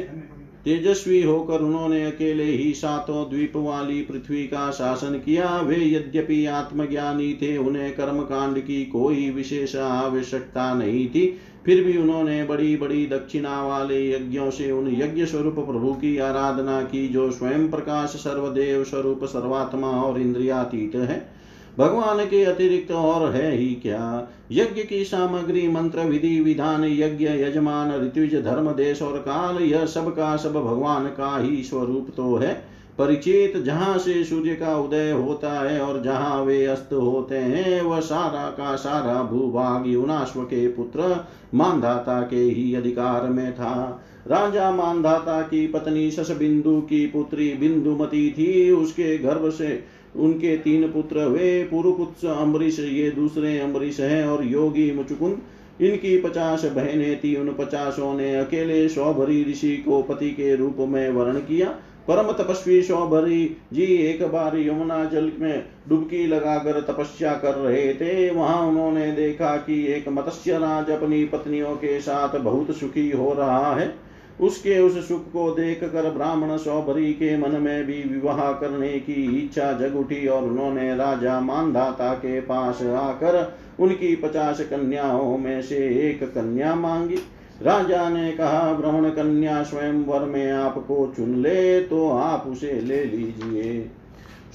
तेजस्वी 0.64 1.22
होकर 1.22 1.60
उन्होंने 1.60 2.04
अकेले 2.04 2.44
ही 2.44 2.72
सातों 2.74 3.24
द्वीप 3.30 3.56
वाली 3.56 4.00
पृथ्वी 4.02 4.42
का 4.42 4.70
शासन 4.70 5.18
किया। 5.24 5.60
वे 5.60 5.76
यद्यपि 5.76 6.46
आत्मज्ञानी 6.46 7.32
थे, 7.34 7.56
उन्हें 7.56 7.94
कर्म 7.94 8.20
कांड 8.22 8.58
की 8.58 8.84
कोई 8.84 9.30
विशेष 9.30 9.76
आवश्यकता 9.76 10.74
नहीं 10.74 11.08
थी। 11.08 11.26
फिर 11.66 11.84
भी 11.84 11.98
उन्होंने 11.98 12.44
बड़ी 12.44 12.76
बड़ी 12.76 13.06
दक्षिणा 13.06 13.66
वाले 13.66 14.10
यज्ञों 14.10 14.50
से 14.50 14.72
उन 14.72 14.88
यज्ञ 14.88 15.24
स्वरूप 15.24 15.54
प्रभु 15.54 15.92
की 15.92 16.18
आराधना 16.18 16.82
की, 16.82 17.08
जो 17.08 17.30
स्वयं 17.30 17.70
प्रकाश 17.70 18.08
सर्वदेव 18.08 18.84
स्वरूप 18.84 19.24
सर्वात्मा 19.24 19.88
और 19.88 20.20
इंद्रियातीत 20.20 20.94
है। 20.94 21.34
भगवान 21.78 22.24
के 22.24 22.44
अतिरिक्त 22.44 22.92
और 22.92 23.30
है 23.30 23.56
ही 23.56 23.74
क्या? 23.74 24.28
यज्ञ 24.52 24.82
की 24.82 25.04
सामग्री, 25.04 25.68
मंत्र, 25.68 26.00
विधि, 26.00 26.40
विधान, 26.40 26.84
यज्ञ, 26.84 27.28
यजमान 27.28 28.04
ऋतुज 28.04 28.44
धर्म, 28.44 28.72
देश 28.72 29.02
और 29.02 29.18
काल, 29.18 29.62
यह 29.62 29.86
सब 29.86 30.16
का 30.16 30.36
सब 30.36 30.52
भगवान 30.52 31.06
का 31.06 31.38
ही 31.38 31.62
स्वरूप 31.62 32.08
तो 32.16 32.36
है। 32.36 32.73
परिचित 32.98 33.56
जहाँ 33.56 33.98
से 33.98 34.24
सूर्य 34.24 34.54
का 34.54 34.76
उदय 34.78 35.10
होता 35.10 35.52
है 35.70 35.80
और 35.80 36.02
जहाँ 36.02 36.42
वे 36.42 36.64
अस्त 36.66 36.92
होते 36.92 37.36
हैं, 37.36 37.82
वह 37.82 38.00
सारा 38.00 38.50
का 38.50 38.76
सारा 38.76 39.22
भूभाग 39.22 39.86
युनाश्व 39.86 40.40
के 40.40 40.66
पुत्र 40.68 41.24
मानधाता 41.54 42.20
के 42.20 42.36
ही 42.36 42.74
अधिकार 42.74 43.28
में 43.28 43.52
था। 43.52 44.02
राजा 44.26 44.70
मानधाता 44.70 45.40
की 45.42 45.66
पत्नी 45.66 46.10
शश 46.10 46.30
बिंदु 46.30 46.80
की 46.80 47.06
पुत्री 47.06 47.52
बिंदुमती 47.52 48.30
थी। 48.30 48.70
उसके 48.70 49.18
गर्भ 49.18 49.50
से 49.50 49.82
उनके 50.16 50.56
तीन 50.56 50.88
पुत्र 50.88 51.26
वे 51.26 51.64
पुरुपुत्र 51.64 52.28
अम्बरीश, 52.28 52.78
ये 52.78 53.10
दूसरे 53.10 53.58
अम्बरीश 53.58 54.00
हैं 54.00 54.24
और 54.24 54.44
योगी 54.44 54.92
मुचुकुंद। 54.92 55.38
इनकी 55.80 56.18
पचास 56.18 56.64
बहनें 56.64 57.20
थी। 57.20 57.34
उन 57.36 57.48
पचासों 57.48 58.14
ने 58.14 58.34
अकेले 58.36 58.88
सौभरी 58.88 59.44
ऋषि 59.44 59.76
को 59.76 60.02
पति 60.02 60.30
के 60.30 60.54
रूप 60.56 60.76
में 60.78 61.10
वर्ण 61.10 61.38
किया। 61.38 61.74
परम 62.08 62.32
तपस्वी 62.32 62.82
सौभरी 62.82 63.44
जी 63.72 63.84
एक 63.84 64.22
बार 64.22 64.56
यमुना 64.58 65.04
जल 65.04 65.30
में 65.38 65.64
डुबकी 65.88 66.26
लगाकर 66.26 66.80
तपस्या 66.82 67.32
कर 67.34 67.54
रहे 67.54 67.92
थे। 67.94 68.30
वहाँ 68.30 68.60
उन्होंने 68.62 69.10
देखा 69.12 69.56
कि 69.56 69.84
एक 69.86 70.08
मत्स्य 70.08 70.58
राज 70.58 70.90
अपनी 70.90 71.24
पत्नियों 71.24 71.74
के 71.76 72.00
साथ 72.00 72.38
बहुत 72.38 72.76
सुखी 72.76 73.10
हो 73.10 73.32
रहा 73.32 73.74
है। 73.74 73.94
उसके 74.40 74.78
उस 74.78 75.08
सुख 75.08 75.30
को 75.32 75.50
देख 75.50 75.84
कर 75.84 76.10
ब्राह्मण 76.10 76.56
सौभरी 76.56 77.12
के 77.12 77.36
मन 77.36 77.50
में 77.50 77.84
भी 77.84 78.02
विवाह 78.02 78.52
करने 78.52 78.88
की 78.88 79.44
इच्छा 79.44 79.72
जग 79.72 79.96
उठी 79.96 80.26
और 80.26 80.44
उन्होंने 80.44 80.94
राजा 80.96 81.40
मानधाता 81.40 82.12
के 82.14 82.40
पास 82.40 82.82
आकर 82.82 83.56
उनकी 83.80 84.16
पचास 84.16 84.60
कन्याओं 84.60 85.38
में 85.38 85.62
से 85.62 85.76
एक 86.08 86.24
कन्या 86.24 86.74
मांगी। 86.74 87.18
राजा 87.64 88.08
ने 88.08 88.32
कहा, 88.32 88.72
ब्रह्मण 88.72 89.10
कन्या 89.10 89.62
स्वयं 89.62 90.04
वर 90.04 90.20
में 90.20 90.52
आपको 90.52 91.12
चुन 91.16 91.34
ले 91.36 91.80
तो 91.80 92.08
आप 92.10 92.46
उसे 92.46 92.72
ले 92.80 93.04
लीजिए। 93.04 93.90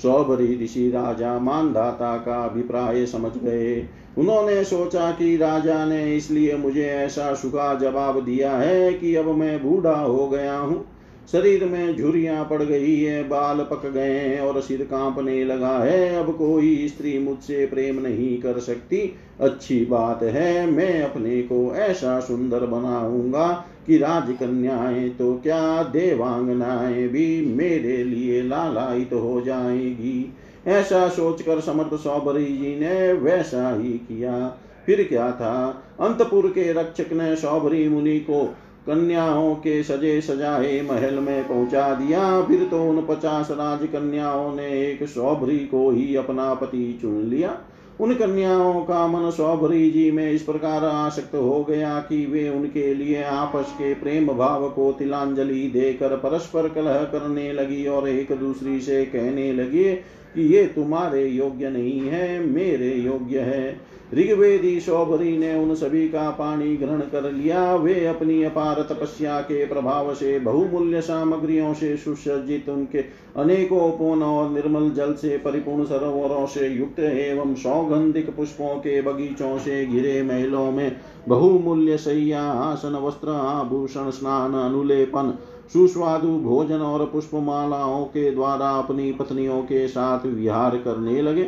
सौभरी 0.02 0.64
ऋषि 0.64 0.90
राजा 0.90 1.40
मानदाता 1.40 2.16
का 2.18 2.44
अभिप्राय 2.44 3.06
समझ 3.06 3.32
गए। 3.38 3.88
उन्होंने 4.18 4.64
सोचा 4.64 5.12
कि 5.12 5.36
राजा 5.38 5.86
ने 5.86 6.16
इसलिए 6.16 6.56
मुझे 6.58 6.86
ऐसा 6.86 7.34
सुखा 7.34 7.74
जवाब 7.76 8.20
दिया 8.20 8.52
है 8.52 8.94
कि 8.94 9.16
अब 9.16 9.26
मैं 9.26 9.62
बूढ़ा 9.64 9.96
हो 9.96 10.28
गया 10.28 10.58
हूँ। 10.58 10.86
शरीर 11.32 11.66
में 11.66 11.96
झुरियाँ 11.98 12.44
पड़ 12.46 12.64
गई 12.64 13.00
है, 13.00 13.24
बाल 13.24 13.58
पक 13.58 13.92
गए 13.92 14.14
हैं 14.14 14.40
और 14.42 14.62
सिर 14.62 14.82
कांपने 14.82 15.44
लगा 15.46 15.78
है। 15.78 16.16
अब 16.16 16.32
कोई 16.38 16.88
स्त्री 16.88 17.20
मुझसे 17.20 17.66
प्रेम 17.66 18.00
नहीं 18.00 18.42
कर 18.42 18.60
सकती। 18.60 19.16
अच्छी 19.40 19.86
बात 19.86 20.24
है, 20.24 20.72
मैं 20.72 21.02
अपने 21.02 21.42
को 21.42 21.76
ऐसा 21.76 22.20
सुंदर 22.20 22.60
बनाऊँगा 22.60 23.66
कि 23.88 23.98
राजकन्याएँ 23.98 25.10
तो 25.10 25.34
क्या 25.34 25.84
देवांगनाएँ 25.84 27.08
भी 27.08 27.46
मेरे 27.56 28.04
लिए 28.04 28.42
लालायित 28.42 29.10
तो 29.10 29.20
हो 29.20 29.42
जाएगी। 29.42 30.34
ऐसा 30.68 31.08
सोचकर 31.10 31.60
समर्थ 31.60 31.94
सौबरी 31.94 32.46
जी 32.46 32.80
ने 32.80 33.14
वैसा 33.14 33.76
ही 33.76 33.90
किया। 33.90 34.58
फिर 34.86 35.04
क्या 35.04 35.32
था? 35.32 35.84
अंतपुर 36.00 36.48
के 36.48 36.74
रक्षक 36.74 37.14
ने 37.14 37.36
सौबरी 37.36 37.90
मुनि 37.90 38.20
को 38.20 38.56
कन्याओं 38.88 39.56
के 39.56 39.84
सजे 39.84 40.22
सजाए 40.22 40.82
महल 40.82 41.20
में 41.20 41.48
पहुँचा 41.48 41.94
दिया। 41.94 42.42
फिर 42.42 42.68
तो 42.72 42.90
उन 42.90 43.02
पचास 43.10 43.52
राजकन्याओं 43.52 44.56
ने 44.56 44.68
एक 44.92 45.04
सौभरी 45.04 45.60
को 45.60 45.90
ही 45.92 46.16
अपना 46.16 46.54
पति 46.54 47.00
चुन 47.02 47.24
लिया। 47.24 47.58
उन 48.00 48.14
कन्याओं 48.14 48.82
का 48.82 49.08
मन 49.08 49.30
सौभरी 49.32 49.92
जी 49.92 50.12
में 50.12 50.32
इस 50.32 50.42
प्रकार 50.42 50.86
आसक्त 50.86 51.36
हो 51.36 51.64
गया 51.64 52.00
कि 52.00 52.26
वे 52.26 52.50
उनके 52.50 52.94
लिए 52.94 53.24
आपस 53.24 53.72
के 53.72 53.94
प्रेम 53.94 54.28
भाव 54.28 54.70
को 54.70 54.92
तिलांजलि 54.92 55.68
देकर 55.68 56.16
परस्पर 56.16 56.70
कलह 56.70 57.04
करने 57.04 57.54
लगी 57.54 57.86
और 57.88 58.10
एक 58.10 58.32
दूसरी 58.32 58.80
से 58.82 59.06
कहने 59.06 59.54
लगी 59.54 59.94
कि 60.36 60.42
ये 60.54 60.64
तुम्हारे 60.64 61.26
योग्य 61.28 61.70
नहीं 61.70 62.00
है, 62.00 62.40
मेरे 62.40 62.94
योग्य 62.94 63.40
है। 63.40 63.90
ऋग्वेदी 64.14 64.80
शोभरी 64.80 65.38
ने 65.38 65.54
उन 65.56 65.76
सभी 65.76 66.10
का 66.10 66.30
पानी 66.30 66.78
ग्रहण 66.78 67.00
कर 67.00 67.32
लिया। 67.32 67.76
वे 67.76 68.06
अपनी 68.06 68.44
अपार 68.44 68.82
तपस्या 68.82 69.40
के 69.42 69.66
प्रभाव 69.66 70.14
से 70.14 70.40
बहुमूल्य 70.40 71.02
सामग्रियों 71.02 71.74
से 71.74 71.98
सुसज्जित 71.98 72.70
उनके 72.70 73.02
अनेकों 73.38 73.92
पूर्ण 73.92 74.24
और 74.24 74.50
निर्मल 74.50 74.90
जल 74.90 75.14
से 75.14 75.38
परिपूर्ण 75.38 75.86
सरोवरों 75.86 76.46
से 76.46 76.68
युक्त 76.68 77.00
एवं 77.00 77.56
सौगंधिक 77.56 78.36
पुष्पों 78.36 78.76
के 78.76 79.02
बगीचों 79.02 79.58
से 79.58 79.86
घिरे 79.86 80.24
महलों 80.24 80.72
में 80.72 80.96
बहुमूल्य 81.28 81.98
शैया 81.98 82.44
आसन, 82.44 82.96
वस्त्र, 82.96 83.30
आभूषण, 83.30 84.10
स्नान, 84.10 84.54
अनुलेपन, 84.54 85.34
सुस्वादु 85.74 86.28
भोजन 86.28 86.82
और 86.82 87.06
पुष्पमालाओं 87.06 88.06
के 88.06 88.32
द्वारा 88.32 88.70
अपनी 88.70 89.12
पत्नियों 89.12 89.62
के 89.62 89.88
साथ 89.88 90.26
विहार 90.26 90.78
करने 90.78 91.22
लगे। 91.22 91.44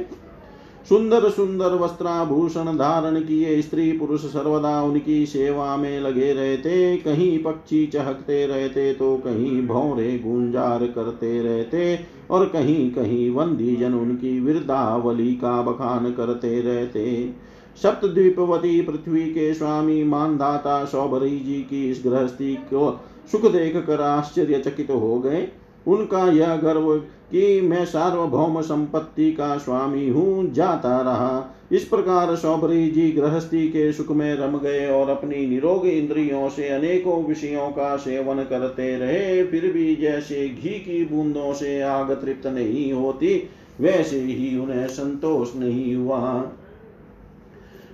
सुंदर 0.90 1.30
सुंदर 1.30 1.74
वस्त्राभूषण 1.76 2.66
धारण 2.78 3.20
किए 3.20 3.62
स्त्री 3.62 3.92
पुरुष 3.92 4.22
सर्वदा 4.24 4.82
उनकी 4.82 5.26
सेवा 5.26 5.76
में 5.78 6.00
लगे 6.00 6.32
रहते, 6.34 6.98
कहीं 6.98 7.38
पक्षी 7.44 7.86
चहकते 7.88 8.46
रहते 8.48 8.94
तो 8.94 9.16
कहीं 9.18 9.68
भौरे 9.68 10.18
गुंजार 10.20 10.86
करते 10.88 11.42
रहते, 11.42 12.00
और 12.32 12.46
कहीं 12.46 12.90
कहीं 12.92 13.30
वंदी 13.32 13.76
जन 13.76 13.94
उनकी 13.94 14.40
वृद्धावली 14.40 15.32
का 15.36 15.62
बखान 15.62 16.12
करते 16.12 16.60
रहते। 16.62 17.34
सप्तद्वीपवती 17.78 18.82
पृथ्वी 18.82 19.24
के 19.24 19.54
स्वामी 19.54 20.04
मानदाता 20.04 20.84
सौभरी 20.86 21.38
जी 21.40 21.62
की 21.62 21.90
इस 21.90 22.02
गृहस्थी 22.06 22.54
को 22.70 22.92
सुख 23.32 23.52
देख 23.52 23.78
कर 23.78 24.02
आश्चर्यचकित 24.02 24.90
हो 24.92 25.20
गए। 25.20 25.48
उनका 25.88 26.28
यह 26.32 26.56
गर्व 26.56 26.96
कि 27.32 27.62
मैं 27.62 27.86
सार्वभौम 27.86 28.62
संपत्ति 28.62 29.32
का 29.32 29.58
स्वामी 29.58 30.10
हूँ, 30.10 30.52
जाता 30.54 31.02
रहा। 31.02 31.58
इस 31.72 31.84
प्रकार 31.84 32.36
सौभरी 32.36 32.90
जी 32.92 33.12
गृहस्थी 33.12 33.68
के 33.68 33.92
सुख 33.94 34.12
में 34.12 34.34
रम 34.36 34.58
गए 34.58 34.86
और 34.88 35.10
अपनी 35.10 35.46
निरोग 35.48 35.86
इंद्रियों 35.86 36.50
से 36.50 36.68
अनेकों 36.70 37.24
विषयों 37.24 37.70
का 37.70 37.96
सेवन 37.98 38.44
करते 38.44 38.96
रहे। 38.98 39.44
फिर 39.44 39.72
भी 39.72 39.96
जैसे 39.96 40.48
घी 40.50 40.70
की 40.70 41.06
बूंदों 41.06 41.54
से 41.54 41.82
आग 41.82 42.12
तृप्त 42.12 42.48
नहीं 42.48 42.92
होती, 42.94 43.50
वैसे 43.82 44.20
ही 44.20 44.58
उन्हें 44.60 44.88
संतोष 44.88 45.56
नहीं 45.56 45.96
हुआ। 45.96 46.52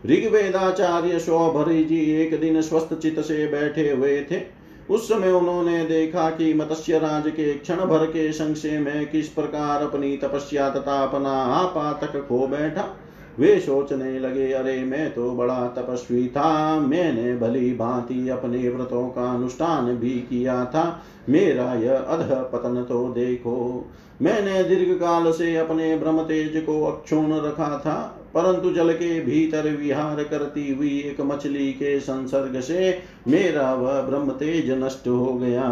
ऋग्वेदाचार्य 0.06 1.20
सौभरी 1.20 1.84
जी 1.84 2.00
एक 2.22 2.40
दिन 2.40 2.62
स्वस्थ 2.62 2.94
चित 2.94 3.20
से 3.20 3.48
बैठे 3.48 3.92
हुए 3.92 4.22
थे। 4.32 4.57
उस 4.90 5.10
समय 5.10 5.32
उन्होंने 5.32 5.86
देखा 5.86 6.30
कि 6.30 6.54
मत्स्य 6.54 7.00
राज 7.00 7.24
के 7.28 7.54
क्षण 7.54 7.76
भर 7.76 8.06
के 8.06 8.32
संशय 8.32 8.80
में 8.80 9.10
किस 9.10 9.28
प्रकार 9.28 9.82
अपनी 9.82 10.18
तपस्या 10.18 10.70
तथा 10.70 11.04
अपना 11.04 11.30
आपा 11.30 11.94
तक 11.94 12.28
खो 12.30 12.48
बैठा। 12.48 12.98
वे 13.40 13.60
सोचने 13.60 14.20
लगे, 14.20 14.52
अरे, 14.52 14.84
मैं 14.84 15.14
तो 15.14 15.32
बड़ा 15.32 15.68
तपस्वी 15.68 16.28
था। 16.28 16.80
मैंने 16.80 17.38
भली 17.38 17.74
भांति 17.74 18.30
अपने 18.30 18.70
व्रतों 18.70 19.08
का 19.08 19.34
अनुष्ठान 19.34 19.98
भी 19.98 20.10
किया 20.10 20.66
था। 20.66 21.04
मेरा 21.30 21.74
यह 21.74 21.96
अध 21.96 22.30
पतन 22.54 22.86
तो 22.90 23.10
देखो। 23.10 23.86
मैंने 24.22 24.64
दीर्घ 24.64 25.00
काल 25.00 25.32
से 25.32 25.58
अपने 25.58 25.98
ब्रह्म 25.98 26.22
तेज 26.22 26.64
को 26.66 26.86
अक्षुण 26.86 27.34
रखा 27.34 27.80
था। 27.80 28.17
परंतु 28.34 28.72
जल 28.72 28.92
के 28.94 29.20
भीतर 29.22 29.70
विहार 29.78 30.24
करती 30.24 30.72
हुई 30.72 30.98
एक 31.00 31.22
मछली 31.22 31.72
के 31.72 32.00
संसर्ग 32.00 32.60
से 32.60 32.98
मेरा 33.28 33.74
वह 33.74 34.02
ब्रह्म 34.02 34.32
तेज 34.32 34.72
नष्ट 34.84 35.08
हो 35.08 35.34
गया। 35.34 35.64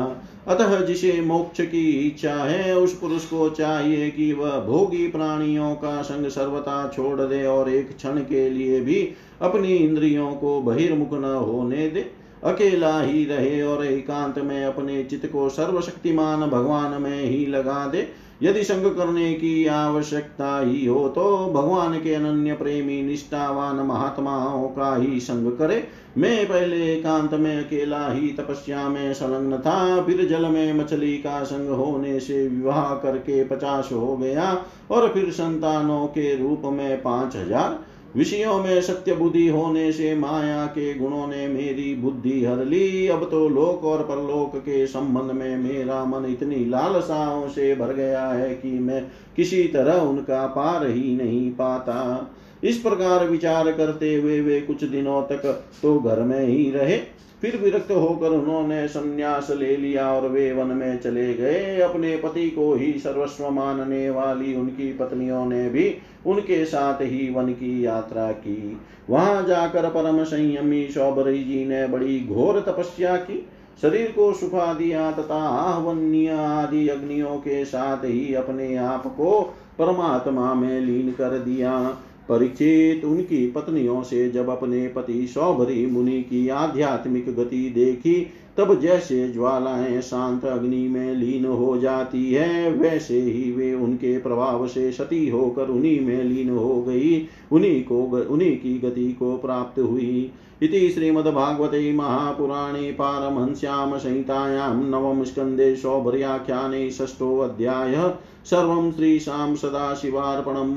अतः 0.47 0.79
जिसे 0.81 1.21
मोक्ष 1.21 1.61
की 1.61 1.89
इच्छा 2.07 2.35
है, 2.35 2.75
उस 2.75 2.97
पुरुष 2.99 3.25
को 3.25 3.49
चाहिए 3.49 4.09
कि 4.09 4.31
वह 4.33 4.59
भोगी 4.59 5.07
प्राणियों 5.07 5.73
का 5.75 6.01
संग 6.01 6.27
सर्वथा 6.27 6.91
छोड़ 6.95 7.21
दे 7.21 7.45
और 7.45 7.69
एक 7.69 7.95
क्षण 7.97 8.19
के 8.19 8.49
लिए 8.49 8.81
भी 8.81 9.09
अपनी 9.41 9.75
इंद्रियों 9.75 10.31
को 10.31 10.61
बहिर्मुख 10.61 11.13
न 11.13 11.33
होने 11.35 11.89
दे। 11.89 12.05
अकेला 12.43 12.99
ही 13.01 13.23
रहे 13.25 13.61
और 13.61 13.85
एकांत 13.85 14.37
में 14.39 14.63
अपने 14.65 15.03
चित्त 15.03 15.25
को 15.25 15.49
सर्वशक्तिमान 15.49 16.49
भगवान 16.49 17.01
में 17.01 17.23
ही 17.23 17.45
लगा 17.45 17.85
दे। 17.87 18.07
यदि 18.41 18.63
संग 18.63 18.85
करने 18.95 19.33
की 19.33 19.65
आवश्यकता 19.67 20.59
ही 20.59 20.85
हो 20.85 21.07
तो 21.09 21.23
भगवान 21.53 21.93
के 21.99 22.13
अनन्य 22.13 22.53
प्रेमी 22.53 23.01
निष्ठावान 23.03 23.75
महात्माओं 23.77 24.67
का 24.69 24.95
ही 24.95 25.19
संग 25.19 25.51
करे। 25.51 25.83
मैं 26.17 26.45
पहले 26.45 26.77
एकांत 26.93 27.33
में 27.33 27.55
अकेला 27.57 28.07
ही 28.09 28.27
तपस्या 28.29 28.87
में 28.89 29.13
संलग्न 29.13 29.57
था, 29.57 30.01
फिर 30.03 30.25
जल 30.27 30.45
में 30.45 30.73
मछली 30.73 31.15
का 31.17 31.43
संग 31.43 31.69
होने 31.69 32.19
से 32.19 32.47
विवाह 32.47 32.93
करके 32.95 33.43
पचास 33.45 33.89
हो 33.91 34.15
गया, 34.17 34.57
और 34.91 35.09
फिर 35.09 35.31
संतानों 35.31 36.05
के 36.07 36.35
रूप 36.37 36.61
में 36.65 37.01
पाँच 37.01 37.35
हज़ार। 37.35 37.79
विषयों 38.15 38.57
में 38.63 38.81
सत्य 38.81 39.13
बुद्धि 39.13 39.47
होने 39.47 39.91
से 39.91 40.13
माया 40.15 40.65
के 40.65 40.93
गुणों 40.93 41.25
ने 41.27 41.47
मेरी 41.47 41.93
बुद्धि 41.95 42.43
हर 42.45 42.63
ली। 42.65 43.07
अब 43.07 43.27
तो 43.31 43.47
लोक 43.49 43.83
और 43.85 44.03
परलोक 44.03 44.55
के 44.57 44.85
संबंध 44.87 45.31
में 45.31 45.57
मेरा 45.57 46.03
मन 46.05 46.25
इतनी 46.25 46.63
लालसाओं 46.65 47.47
से 47.47 47.73
भर 47.75 47.93
गया 47.93 48.25
है 48.27 48.49
कि 48.49 48.71
मैं 48.79 49.01
किसी 49.35 49.63
तरह 49.63 49.99
उनका 50.01 50.45
पार 50.47 50.87
ही 50.87 51.15
नहीं 51.15 51.49
पाता। 51.51 52.31
इस 52.63 52.77
प्रकार 52.77 53.27
विचार 53.27 53.71
करते 53.71 54.15
हुए 54.15 54.39
वे 54.41 54.61
कुछ 54.61 54.83
दिनों 54.83 55.21
तक 55.21 55.45
तो 55.81 55.99
घर 55.99 56.21
में 56.21 56.45
ही 56.45 56.71
रहे। 56.71 56.97
फिर 57.41 57.55
विरक्त 57.57 57.91
होकर 57.91 58.29
उन्होंने 58.29 58.87
संन्यास 58.87 59.47
ले 59.51 59.75
लिया 59.77 60.07
और 60.11 60.27
वे 60.29 60.51
वन 60.53 60.67
में 60.67 60.99
चले 60.99 61.33
गए। 61.33 61.79
अपने 61.81 62.15
पति 62.17 62.49
को 62.49 62.73
ही 62.75 62.91
सर्वस्व 62.93 63.49
मानने 63.49 64.09
वाली 64.09 64.55
उनकी 64.55 64.91
पत्नियों 64.93 65.45
ने 65.45 65.67
भी 65.69 65.83
उनके 66.25 66.65
साथ 66.65 67.01
ही 67.01 67.29
वन 67.29 67.51
की 67.51 67.85
यात्रा 67.85 68.31
की। 68.31 68.77
वहाँ 69.09 69.43
जाकर 69.43 69.89
परम 69.89 70.23
संयमी 70.23 70.87
सौबरी 70.87 71.43
जी 71.43 71.65
ने 71.65 71.87
बड़ी 71.87 72.19
घोर 72.19 72.59
तपस्या 72.59 73.15
की। 73.15 73.47
शरीर 73.81 74.13
को 74.15 74.33
सुखा 74.33 74.73
दिया 74.73 75.11
तथा 75.11 75.47
आहवन्य 75.49 76.27
आदि 76.27 76.87
अग्नियों 76.87 77.37
के 77.37 77.65
साथ 77.65 78.05
ही 78.05 78.33
अपने 78.33 78.75
आप 78.75 79.07
को 79.07 79.41
परमात्मा 79.79 80.53
में 80.53 80.81
लीन 80.81 81.11
कर 81.11 81.39
दिया। 81.39 81.97
परीक्षित 82.29 83.05
उनकी 83.05 83.51
पत्नियों 83.51 84.03
से 84.03 84.29
जब 84.29 84.49
अपने 84.49 84.87
पति 84.87 85.27
सौभरी 85.27 85.85
मुनि 85.85 86.21
की 86.21 86.47
आध्यात्मिक 86.49 87.35
गति 87.35 87.69
देखी 87.69 88.27
तब 88.57 88.79
जैसे 88.79 89.31
ज्वालाएँ 89.31 90.01
शांत 90.01 90.45
अग्नि 90.45 90.87
में 90.87 91.15
लीन 91.15 91.45
हो 91.45 91.77
जाती 91.77 92.33
है, 92.33 92.71
वैसे 92.71 93.19
ही 93.19 93.51
वे 93.51 93.73
उनके 93.73 94.17
प्रभाव 94.17 94.67
से 94.67 94.91
सती 94.91 95.29
होकर 95.29 95.67
उन्हीं 95.67 96.01
में 96.01 96.23
लीन 96.23 96.49
हो 96.49 96.81
गई, 96.81 97.27
उन्हीं 97.51 97.83
को 97.83 98.03
उन्हीं 98.03 98.57
की 98.57 98.79
गति 98.79 99.13
को 99.13 99.37
प्राप्त 99.37 99.79
हुई। 99.79 100.31
इति 100.61 100.89
श्रीमद्भागवते 100.89 101.93
महापुराणे 101.93 102.91
पारमहंस्यां 102.91 103.99
संहितायां 103.99 104.83
नवम 104.83 105.23
स्कन्धे 105.23 105.75
सौभर्याख्याने 105.75 106.91
षष्ठोऽध्यायः 106.91 108.13
सर्वं 108.45 108.91
श्रीशां 108.91 109.55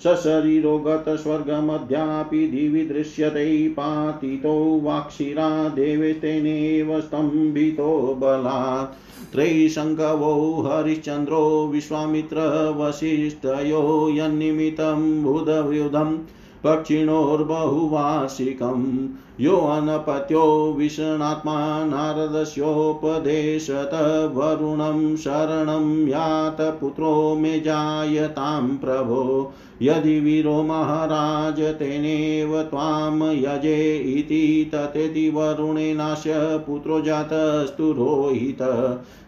सशरीरो 0.05 0.79
गतस्वर्गमध्यापि 0.79 2.47
दिवि 2.47 2.85
दृश्यते 2.85 3.69
पातितो 3.69 4.81
वाक्षिरा 4.85 5.69
देवेतेनेव 5.69 7.01
स्तम्भितो 7.01 8.19
बलात् 8.21 9.33
त्रैशङ्कवो 9.33 10.63
हरिश्चन्द्रो 10.63 11.71
विश्वामित्रवसिष्ठयो 11.73 14.11
यन्निमित्तं 14.11 15.25
बुधव्युधम् 15.25 16.17
पक्षिणोर्बहुवार्षिकं 16.65 19.09
यो 19.41 19.57
अनपत्यो 19.57 20.75
विषणात्मा 20.79 21.85
नारदस्योपदेशत 21.85 24.31
वरुणं 24.35 25.17
शरणं 25.17 26.09
यात 26.09 26.61
पुत्रो 26.61 27.35
मे 27.35 27.61
जायतां 27.61 28.77
प्रभो। 28.77 29.53
यदि 29.83 30.21
वीरो 30.21 30.63
महाराज 30.63 31.61
तेनेव 31.61 32.63
त्वां 32.63 33.33
यजे 33.33 33.97
इति 33.97 34.71
ततेति 34.75 35.31
वरुणेनास्य 35.31 36.33
पुत्रो 36.39 37.01
जातस्तु 37.01 37.93
रोहित। 37.93 38.59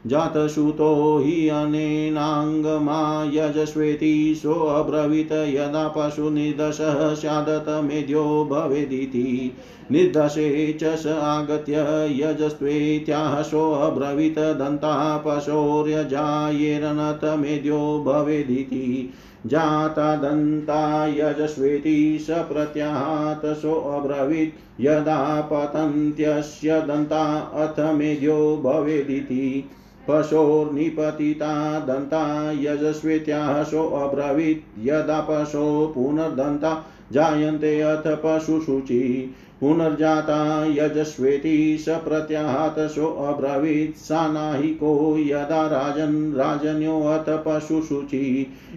जातसुतो 0.06 1.18
हि 1.18 1.48
अनेनाङ्गमा 1.48 3.30
यजस्वेति 3.34 4.34
सोऽब्रवीत् 4.42 5.32
यदा 5.32 5.88
पशुनिर्दशः 5.88 7.14
स्यादत 7.14 7.64
मेद्यो 7.68 8.48
भवेदिति। 8.52 9.52
निर्दशे 9.90 10.78
च 10.82 10.96
स 10.96 11.06
आगत्य 11.06 11.74
यजस्त्वेत्याह 12.22 13.42
सोऽब्रवीत् 13.42 14.38
दन्ता 14.38 15.16
पशोर्यजायेरनत 15.26 17.20
मेद्यो 17.24 18.04
भवेदिति। 18.06 19.14
जाता 19.46 20.16
दन्ता 20.16 21.06
यजस्वेति 21.06 22.18
स 22.20 22.30
प्रत्याहात 22.30 23.46
सोऽब्रवीत् 23.46 24.80
यदा 24.80 25.40
पतन्त्यस्य 25.40 26.80
दन्ता 26.80 27.36
अथ 27.36 27.94
मेध्यो 27.94 28.56
भवेदिति। 28.64 29.70
पशोर्निपतिता 30.08 31.78
दन्ता 31.78 32.52
यजस्वेत्याः 32.52 33.62
सोऽब्रवीत् 33.62 34.86
यदा 34.86 35.20
पशो 35.20 35.92
पुनर्दन्ता 35.94 36.86
जायन्ते 37.12 37.80
अथ 37.80 38.06
पशुशुचि 38.24 39.34
पुनर्जाता 39.60 40.40
यजस्वेति 40.68 41.78
स 41.80 41.98
प्रत्याहात 42.04 42.78
सोऽब्रवीत् 42.90 43.96
सा 43.96 44.26
नाहिको 44.28 45.18
यदा 45.18 45.66
राजन् 45.66 46.34
राजन्योऽथ 46.34 47.30
पशुशुचि 47.46 48.24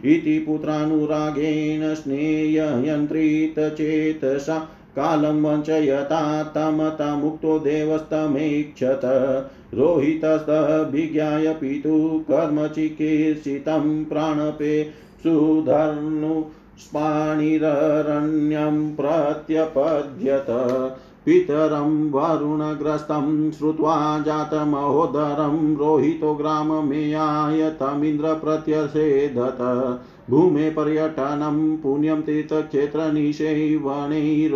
इति 0.06 0.38
पुत्रानुरागेण 0.40 1.94
स्नेययन्त्रित 1.94 3.60
चेतसा 3.78 4.58
कालं 4.96 5.42
वञ्चयता 5.42 6.22
तमतमुक्तो 6.56 7.60
देवस्तमेक्षत 7.60 9.02
रोहितस्तभिज्ञाय 9.74 11.54
पितुः 11.54 12.18
कर्मचिकीर्षितं 12.32 14.04
प्राणपे 14.06 14.84
सुधर्नु 15.24 16.42
स्पाणिररण्यं 16.80 18.96
प्रत्यपद्यत। 18.96 20.46
पितरं 21.26 22.12
वरुणग्रस्तं 22.12 23.52
श्रुत्वा 23.52 24.24
जातमहोदरं 24.26 25.78
रोहितो 25.78 26.34
ग्राममेयाय 26.34 27.70
तमिन्द्रप्रत्यसेदत। 27.70 30.00
भूमे 30.30 30.70
पर्यटनं 30.70 31.78
पुण्यं 31.78 32.22
तीर्थक्षेत्रनिशैवणै 32.22 34.48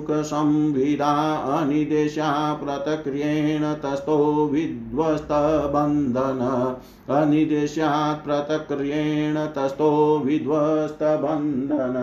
अनिदेशा 1.59 2.31
प्रतक्रियेण 2.55 3.65
तस्थो 3.85 4.19
विध्वस्तबन्धन 4.53 6.43
अनिदेशात् 7.15 8.25
प्रतक्रियेण 8.25 9.37
तस्थो 9.57 9.91
विध्वस्तबन्धन 10.25 11.97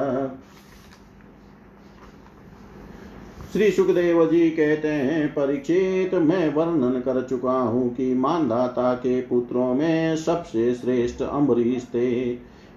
श्री 3.54 3.72
सुखदेव 3.72 4.26
जी 4.26 4.50
कहते 4.50 4.88
हैं 4.88 5.28
परीक्षित 5.28 6.14
मैं 6.16 6.54
वर्णन 6.54 7.00
कर 7.00 7.22
चुका 7.30 7.54
हूँ 7.54 7.94
कि 7.96 8.14
मानदाता 8.14 8.94
के 8.94 9.22
पुत्रों 9.22 9.74
में 9.74 10.16
सबसे 10.16 10.74
श्रेष्ठ 10.74 11.22
अम्बरीश 11.22 11.84
थे। 11.84 12.32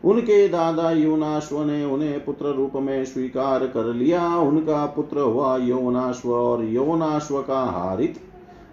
उनके 0.05 0.49
दादा 0.49 0.91
योनाश्व 0.91 1.63
ने 1.65 1.85
उन्हें 1.85 2.25
पुत्र 2.25 2.47
रूप 2.47 2.73
में 2.77 3.05
स्वीकार 3.05 3.67
कर 3.67 3.93
लिया। 3.95 4.27
उनका 4.37 4.87
पुत्र 4.87 5.21
हुआ 5.21 5.57
योनाश्व 5.57 6.33
और 6.33 6.65
योनाश्व 6.65 7.41
का 7.43 7.61
हारित। 7.61 8.21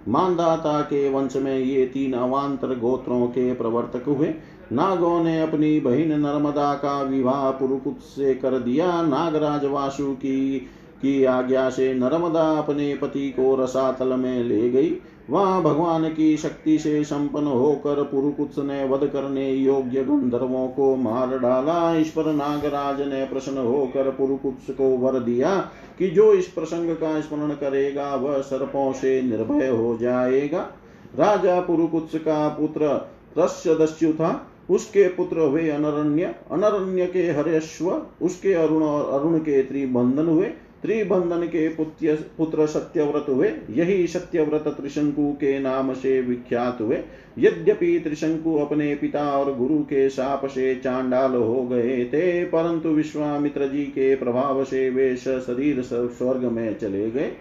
मानदाता 0.07 0.81
के 0.81 1.09
वंश 1.09 1.35
में 1.35 1.57
ये 1.59 1.85
तीन 1.85 2.13
अवान्तर 2.13 2.67
गोत्रों 2.67 3.27
के 3.27 3.53
प्रवर्तक 3.53 4.07
हुए। 4.07 4.33
नागों 4.71 5.23
ने 5.23 5.41
अपनी 5.41 5.79
बहिन 5.79 6.19
नर्मदा 6.19 6.73
का 6.73 7.01
विवाह 7.01 7.49
पुरुकुत 7.51 7.99
से 7.99 8.33
कर 8.33 8.59
दिया। 8.59 9.01
नागराज 9.01 9.65
वासु 9.65 10.13
की 10.13 10.67
की 11.01 11.23
आज्ञा 11.25 11.69
से 11.69 11.93
नर्मदा 11.93 12.43
अपने 12.53 12.93
पति 12.95 13.29
को 13.29 13.55
रसातल 13.55 14.13
में 14.13 14.43
ले 14.43 14.69
गई। 14.69 14.97
वहाँ 15.29 15.61
भगवान 15.61 16.07
की 16.13 16.37
शक्ति 16.37 16.77
से 16.77 17.03
संपन्न 17.03 17.47
होकर 17.47 18.03
पुरुकुत्स 18.03 18.57
ने 18.59 18.83
वध 18.85 19.07
करने 19.07 19.51
योग्य 19.51 20.03
गंधर्वों 20.03 20.67
को 20.67 20.95
मार 20.95 21.37
डाला। 21.39 21.95
इस 21.95 22.09
पर 22.09 22.31
नागराज 22.33 23.01
ने 23.01 23.25
प्रसन्न 23.25 23.57
होकर 23.57 24.09
पुरुकुत्स 24.09 24.73
को 24.75 24.97
वर 24.97 25.19
दिया 25.19 25.55
कि 25.99 26.07
जो 26.07 26.33
इस 26.33 26.47
प्रसंग 26.47 26.95
का 26.95 27.19
स्मरण 27.21 27.49
करेगा, 27.49 28.15
वह 28.15 28.41
सर्पों 28.41 28.91
से 28.93 29.21
निर्भय 29.21 29.67
हो 29.67 29.97
जाएगा। 29.97 30.61
राजा 31.15 31.59
पुरुकुत्स 31.59 32.15
का 32.15 32.47
पुत्र 32.49 33.09
दस्यु 33.37 34.13
था। 34.13 34.47
उसके 34.69 35.07
पुत्र 35.07 35.39
हुए 35.39 35.69
अनरण्य। 35.69 36.23
अनरण्य 36.51 37.05
के 37.05 37.23
हरेश्व 37.31 37.89
उसके 38.21 38.53
अरुण 38.53 38.83
और 38.83 39.19
अरुण 39.19 39.37
के 39.37 39.61
त्रिबंधन 39.63 40.27
हुए। 40.27 40.49
त्रिबंधन 40.83 41.45
के 41.45 41.67
पुत्र 41.69 42.15
पुत्र 42.37 42.65
सत्यव्रत 42.65 43.25
हुए 43.29 43.51
यही 43.69 44.07
सत्यव्रत 44.07 44.67
त्रिशंकु 44.67 45.31
के 45.33 45.57
नाम 45.59 45.93
से 45.93 46.21
विख्यात 46.21 46.81
हुए 46.81 46.97
यद्यपि 47.39 47.99
त्रिशंकु 47.99 48.55
अपने 48.55 48.93
पिता 48.95 49.23
और 49.31 49.53
गुरु 49.57 49.77
के 49.83 50.09
शाप 50.09 50.45
से 50.45 50.73
चांडाल 50.75 51.35
हो 51.35 51.61
गए 51.63 52.05
थे, 52.05 52.43
परंतु 52.45 52.89
विश्वामित्र 52.89 53.67
जी 53.67 53.83
के 53.83 54.15
प्रभाव 54.15 54.63
से 54.63 54.89
वे 54.89 55.15
शरीर 55.15 55.81
स्वर्ग 55.81 56.43
में 56.45 56.77
चले 56.77 57.09
गए। 57.11 57.31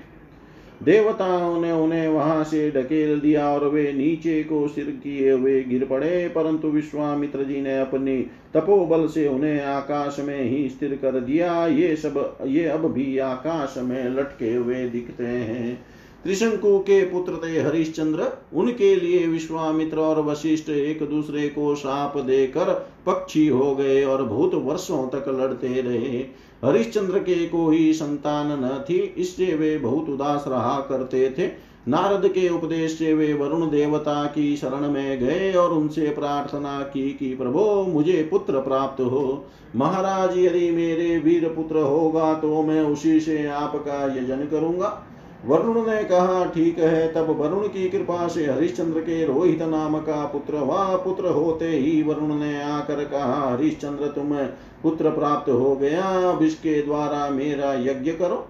देवताओं 0.83 1.61
ने 1.61 1.73
उन्हें 1.73 2.09
वहाँ 2.09 2.45
से 2.45 2.71
ढकेल 2.71 3.21
दिया 3.21 3.49
और 3.49 3.66
वे 3.69 3.93
नीचे 3.93 4.43
को 4.43 4.69
सिर 4.69 4.85
किए 4.85 5.31
हुए 5.31 5.62
गिर 5.62 5.85
पड़े, 5.85 6.29
परंतु 6.29 6.69
विश्वामित्र 6.69 7.45
जी 7.45 7.61
ने 7.61 7.79
अपनी 7.81 8.16
तपोबल 8.55 9.07
से 9.07 9.27
उन्हें 9.29 9.62
आकाश 9.62 10.16
में 10.21 10.43
ही 10.43 10.69
स्थिर 10.69 10.99
कर 11.03 11.21
दिया। 11.21 11.66
ये 11.66 11.97
सब, 11.97 12.38
ये 12.47 12.64
अब 12.64 12.93
भी 12.93 13.19
आकाश 13.19 13.75
में 13.79 14.09
लटके 14.11 14.55
हुए 14.55 14.88
दिखते 14.88 15.25
हैं। 15.25 15.83
त्रिशंकु 16.25 16.79
के 16.79 17.03
पुत्र 17.03 17.40
थे 17.45 17.61
हरिश्चंद्र। 17.61 18.27
उनके 18.55 18.95
लिए 18.97 19.27
विश्वामित्र 19.27 19.99
और 19.99 20.21
वशिष्ठ 20.23 20.69
एक 20.71 21.03
दूसरे 21.03 21.49
को 21.49 21.75
साप 21.75 22.16
देकर 22.16 22.73
पक्षी 23.07 23.47
हो 23.49 23.75
गए 23.77 24.03
और 24.05 24.23
बहुत 24.23 24.55
वर्षों 24.55 25.07
तक 25.09 25.29
लड़ते 25.29 25.81
रहे। 25.81 26.25
हरिश्चंद्र 26.64 27.18
के 27.18 27.46
को 27.46 27.70
ही 27.70 27.92
संतान 27.92 28.46
न 28.46 28.85
थी, 28.90 28.94
इससे 28.94 29.55
वे 29.55 29.79
बहुत 29.79 30.09
उदास 30.09 30.44
रहा 30.49 30.81
करते 30.81 31.35
थे। 31.38 31.70
नारद 31.88 32.29
के 32.29 32.49
उपदेश 32.49 32.99
से 32.99 33.14
वे 33.14 33.35
वरुण 33.35 33.70
देवता 33.70 34.25
की 34.25 34.57
शरण 34.57 34.90
में 34.90 35.18
गए 35.20 35.53
और 35.53 35.73
उनसे 35.73 36.11
प्रार्थना 36.11 36.81
की 36.81 37.12
कि, 37.12 37.35
प्रभो, 37.37 37.87
मुझे 37.88 38.29
पुत्र 38.31 38.61
प्राप्त 38.61 39.01
हो। 39.01 39.44
महाराज, 39.77 40.38
यदि 40.38 40.70
मेरे 40.70 41.18
वीर 41.18 41.49
पुत्र 41.49 41.77
होगा 41.77 42.35
तो 42.35 42.62
मैं 42.62 42.83
उसी 42.83 43.20
से 43.20 43.46
आपका 43.46 44.05
यजन 44.18 44.49
करूँगा। 44.51 45.07
वरुण 45.46 45.87
ने 45.87 46.05
कहा, 46.05 46.44
ठीक 46.44 46.79
है, 46.79 47.12
तब 47.14 47.31
वरुण 47.40 47.68
की 47.68 47.88
कृपा 47.88 48.29
से 48.29 48.46
हरिश्चंद्र 48.46 49.00
के 49.00 49.24
रोहित 49.26 49.62
नाम 49.62 49.98
का 49.98 50.24
पुत्र 50.24 50.55
वह 50.55 50.96
पुत्र 50.96 51.26
होते 51.26 51.68
ही 51.68 52.03
वरुण 52.03 52.35
ने 52.35 52.62
आकर 52.62 53.05
कहा, 53.05 53.50
हरिश्चंद्र 53.50 54.07
तुम्हें 54.07 54.46
पुत्र 54.83 55.11
प्राप्त 55.11 55.50
हो 55.50 55.76
गया, 55.76 56.03
अब 56.31 56.42
इसके 56.42 56.83
द्वारा 56.83 57.29
मेरा 57.31 57.72
यज्ञ 57.74 58.12
करो। 58.12 58.46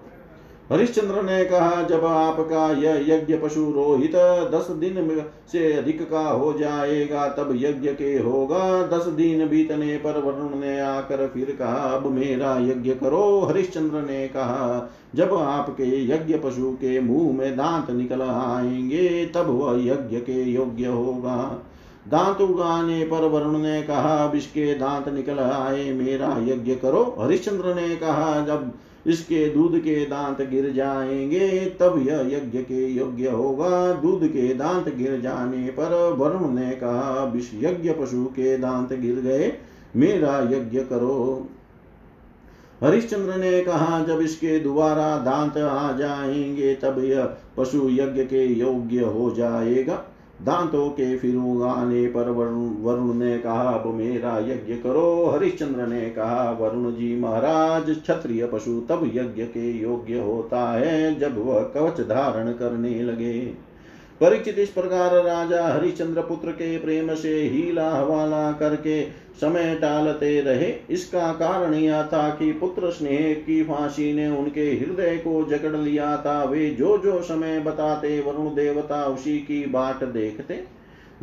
हरिश्चंद्र 0.71 1.21
ने 1.21 1.45
कहा, 1.45 1.83
जब 1.83 2.05
आपका 2.05 2.71
यह 2.71 3.15
यज्ञ 3.15 3.37
पशु 3.37 3.71
रोहित 3.71 4.15
दस 4.51 4.71
दिन 4.71 5.25
से 5.51 5.73
अधिक 5.73 6.09
का 6.09 6.19
हो 6.19 6.53
जाएगा, 6.53 7.27
तब 7.27 7.51
यज्ञ 7.55 7.89
के 7.89 8.17
होगा। 8.17 8.87
दस 8.87 9.05
दिन 9.07 9.47
बीतने 9.47 9.97
पर 9.97 10.21
वरुण 10.21 10.59
ने 10.59 10.79
आकर 10.79 11.27
फिर 11.27 11.55
कहा, 11.59 11.75
अब 11.75 12.07
मेरा 12.07 12.57
यज्ञ 12.59 12.91
करो। 12.93 13.45
हरिश्चंद्र 13.49 13.97
ने 13.97 14.27
कहा, 14.27 14.91
जब 15.15 15.33
आपके 15.33 16.05
यज्ञ 16.05 16.37
पशु 16.37 16.71
के 16.71 16.99
मुँह 16.99 17.37
में 17.37 17.57
दांत 17.57 17.91
निकल 17.91 18.21
आएँगे, 18.21 19.31
तब 19.35 19.45
वह 19.49 19.85
यज्ञ 19.85 20.17
के 20.17 20.43
योग्य 20.43 20.85
होगा। 20.85 21.65
दांत 22.07 22.41
उगाने 22.41 23.03
पर 23.03 23.27
वरुण 23.27 23.57
ने 23.57 23.83
कहा, 23.83 24.15
अब 24.15 24.35
इसके 24.35 24.73
दांत 24.73 25.09
निकल 25.09 25.39
आए, 25.39 25.91
मेरा 25.93 26.37
यज्ञ 26.39 26.75
करो। 26.75 27.15
हरिश्चंद्र 27.19 27.75
ने 27.75 27.95
कहा, 27.95 28.45
जब 28.45 28.71
इसके 29.07 29.49
दूध 29.49 29.79
के 29.79 30.05
दांत 30.05 30.49
गिर 30.49 30.71
जाएँगे, 30.71 31.75
तब 31.79 32.03
यह 32.07 32.19
यज्ञ 32.19 32.59
के 32.59 32.87
योग्य 32.87 33.29
होगा। 33.29 33.93
दूध 33.93 34.27
के 34.27 34.53
दांत 34.53 34.95
गिर 34.95 35.21
जाने 35.21 35.69
पर 35.69 36.15
वरुण 36.17 36.51
ने 36.51 36.71
कहा, 36.71 37.31
विष 37.35 37.49
यज्ञ 37.53 37.91
पशु 37.91 38.25
के 38.25 38.57
दांत 38.57 38.93
गिर 38.93 39.15
गए, 39.15 39.53
मेरा 39.95 40.39
यज्ञ 40.39 40.79
करो। 40.79 41.49
हरिश्चंद्र 42.83 43.35
ने 43.35 43.61
कहा, 43.61 44.03
जब 44.03 44.21
इसके 44.21 44.59
दोबारा 44.59 45.17
दांत 45.17 45.57
आ 45.57 45.91
जाएँगे, 45.91 46.75
तब 46.75 47.03
यह 47.03 47.33
पशु 47.57 47.89
यज्ञ 47.89 48.23
के 48.23 48.45
योग्य 48.45 48.99
हो 48.99 49.31
जाएगा। 49.31 50.10
दांतों 50.43 50.89
के 50.89 51.17
फिर 51.17 51.35
उगाने 51.35 52.05
पर 52.07 52.29
वरुण 52.29 53.13
ने 53.13 53.37
कहा, 53.37 53.69
अब 53.69 53.93
मेरा 53.93 54.37
यज्ञ 54.39 54.73
करो। 54.75 55.25
हरिश्चंद्र 55.25 55.87
ने 55.87 56.09
कहा, 56.09 56.49
वरुण 56.51 56.91
जी 56.91 57.19
महाराज, 57.19 57.89
क्षत्रिय 57.89 58.45
पशु 58.45 58.79
तब 58.89 59.11
यज्ञ 59.13 59.43
के 59.43 59.71
योग्य 59.71 60.19
होता 60.19 60.71
है 60.71 61.19
जब 61.19 61.45
वह 61.45 61.59
कवच 61.75 62.01
धारण 62.01 62.51
करने 62.53 63.01
लगे। 63.03 63.70
परीक्षित 64.21 64.59
इस 64.59 64.69
प्रकार 64.69 65.13
राजा 65.23 65.63
हरिश्चंद्र 65.65 66.21
पुत्र 66.21 66.51
के 66.51 66.77
प्रेम 66.77 67.13
से 67.15 67.33
हीला 67.43 67.89
हवाला 67.89 68.51
करके 68.51 69.01
समय 69.41 69.75
टालते 69.75 70.39
रहे। 70.41 70.73
इसका 70.89 71.31
कारण 71.33 71.73
यह 71.73 72.03
था 72.03 72.29
कि 72.29 72.51
पुत्र 72.51 72.91
स्नेह 72.91 73.33
की 73.37 73.61
फांसी 73.63 74.11
ने 74.13 74.27
उनके 74.29 74.65
हृदय 74.71 75.17
को 75.17 75.43
जकड़ 75.45 75.75
लिया 75.75 76.15
था। 76.17 76.43
वे 76.43 76.69
जो 76.69 76.97
जो 76.97 77.21
समय 77.21 77.59
बताते, 77.59 78.19
वरुण 78.19 78.53
देवता 78.55 79.03
उसी 79.05 79.37
की 79.39 79.65
बाट 79.65 80.03
देखते। 80.03 80.63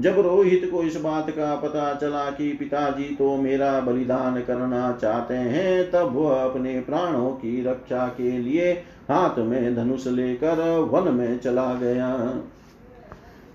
जब 0.00 0.18
रोहित 0.20 0.68
को 0.70 0.82
इस 0.82 0.96
बात 0.96 1.30
का 1.30 1.54
पता 1.56 1.94
चला 1.94 2.24
कि 2.30 2.52
पिताजी 2.52 3.14
तो 3.14 3.36
मेरा 3.36 3.78
बलिदान 3.80 4.40
करना 4.40 4.92
चाहते 5.02 5.34
हैं, 5.34 5.90
तब 5.90 6.14
वह 6.16 6.34
अपने 6.34 6.78
प्राणों 6.80 7.30
की 7.30 7.62
रक्षा 7.64 8.06
के 8.08 8.38
लिए 8.38 8.72
हाथ 9.08 9.38
में 9.38 9.74
धनुष 9.76 10.06
लेकर 10.06 10.68
वन 10.92 11.14
में 11.14 11.38
चला 11.38 11.72
गया। 11.74 12.14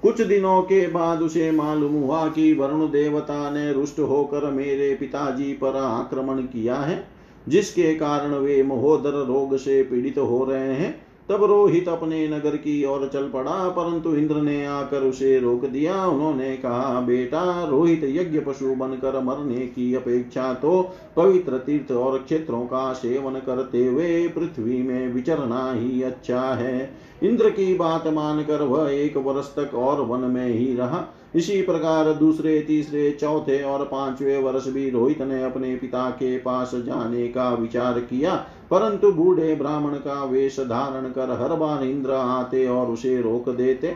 कुछ 0.03 0.21
दिनों 0.21 0.61
के 0.61 0.87
बाद 0.87 1.21
उसे 1.21 1.51
मालूम 1.51 1.93
हुआ 1.93 2.27
कि 2.27 2.53
वरुण 2.53 2.87
देवता 2.87 3.49
ने 3.49 3.73
रुष्ट 3.73 3.99
होकर 3.99 4.51
मेरे 4.51 4.95
पिताजी 4.95 5.53
पर 5.53 5.75
आक्रमण 5.75 6.37
किया 6.37 6.75
है, 6.75 7.07
जिसके 7.47 7.95
कारण 7.95 8.33
वे 8.33 8.63
महोदर 8.63 9.09
रोग 9.09 9.57
से 9.57 9.83
पीड़ित 9.83 10.17
हो 10.17 10.45
रहे 10.45 10.73
हैं। 10.73 11.02
तब 11.29 11.43
रोहित 11.43 11.87
अपने 11.89 12.27
नगर 12.27 12.55
की 12.57 12.83
ओर 12.85 13.07
चल 13.13 13.29
पड़ा, 13.29 13.69
परंतु 13.69 14.15
इंद्र 14.15 14.35
ने 14.35 14.65
आकर 14.65 15.03
उसे 15.03 15.39
रोक 15.39 15.65
दिया। 15.65 16.05
उन्होंने 16.05 16.55
कहा, 16.57 16.99
बेटा, 17.01 17.43
रोहित 17.63 18.03
यज्ञ 18.03 18.39
पशु 18.39 18.73
बनकर 18.75 19.19
मरने 19.21 19.65
की 19.67 19.93
अपेक्षा 19.95 20.53
तो 20.53 20.81
पवित्र 21.15 21.57
तीर्थ 21.57 21.91
और 21.91 22.17
क्षेत्रों 22.19 22.61
का 22.65 22.91
सेवन 22.93 23.39
करते 23.39 23.85
हुए 23.85 24.27
पृथ्वी 24.27 24.81
में 24.81 25.13
विचरना 25.13 25.71
ही 25.73 26.01
अच्छा 26.03 26.41
है। 26.53 26.89
इंद्र 27.23 27.49
की 27.49 27.73
बात 27.73 28.07
मानकर 28.07 28.61
वह 28.61 28.91
एक 28.91 29.17
वर्ष 29.17 29.55
तक 29.55 29.75
और 29.75 30.01
वन 30.01 30.29
में 30.29 30.47
ही 30.47 30.73
रहा। 30.75 31.07
इसी 31.35 31.61
प्रकार 31.61 32.11
दूसरे, 32.13 32.59
तीसरे, 32.61 33.09
चौथे 33.11 33.61
और 33.63 33.83
पांचवे 33.85 34.37
वर्ष 34.37 34.67
भी 34.67 34.89
रोहित 34.89 35.21
ने 35.21 35.41
अपने 35.43 35.75
पिता 35.75 36.09
के 36.09 36.37
पास 36.37 36.71
जाने 36.75 37.27
का 37.27 37.49
विचार 37.53 37.99
किया, 37.99 38.35
परंतु 38.71 39.11
बूढ़े 39.11 39.55
ब्राह्मण 39.55 39.93
का 39.97 40.23
वेश 40.23 40.59
धारण 40.59 41.09
कर 41.09 41.31
हर 41.41 41.55
बार 41.55 41.83
इंद्र 41.83 42.11
आते 42.11 42.65
और 42.67 42.87
उसे 42.87 43.21
रोक 43.21 43.49
देते। 43.49 43.95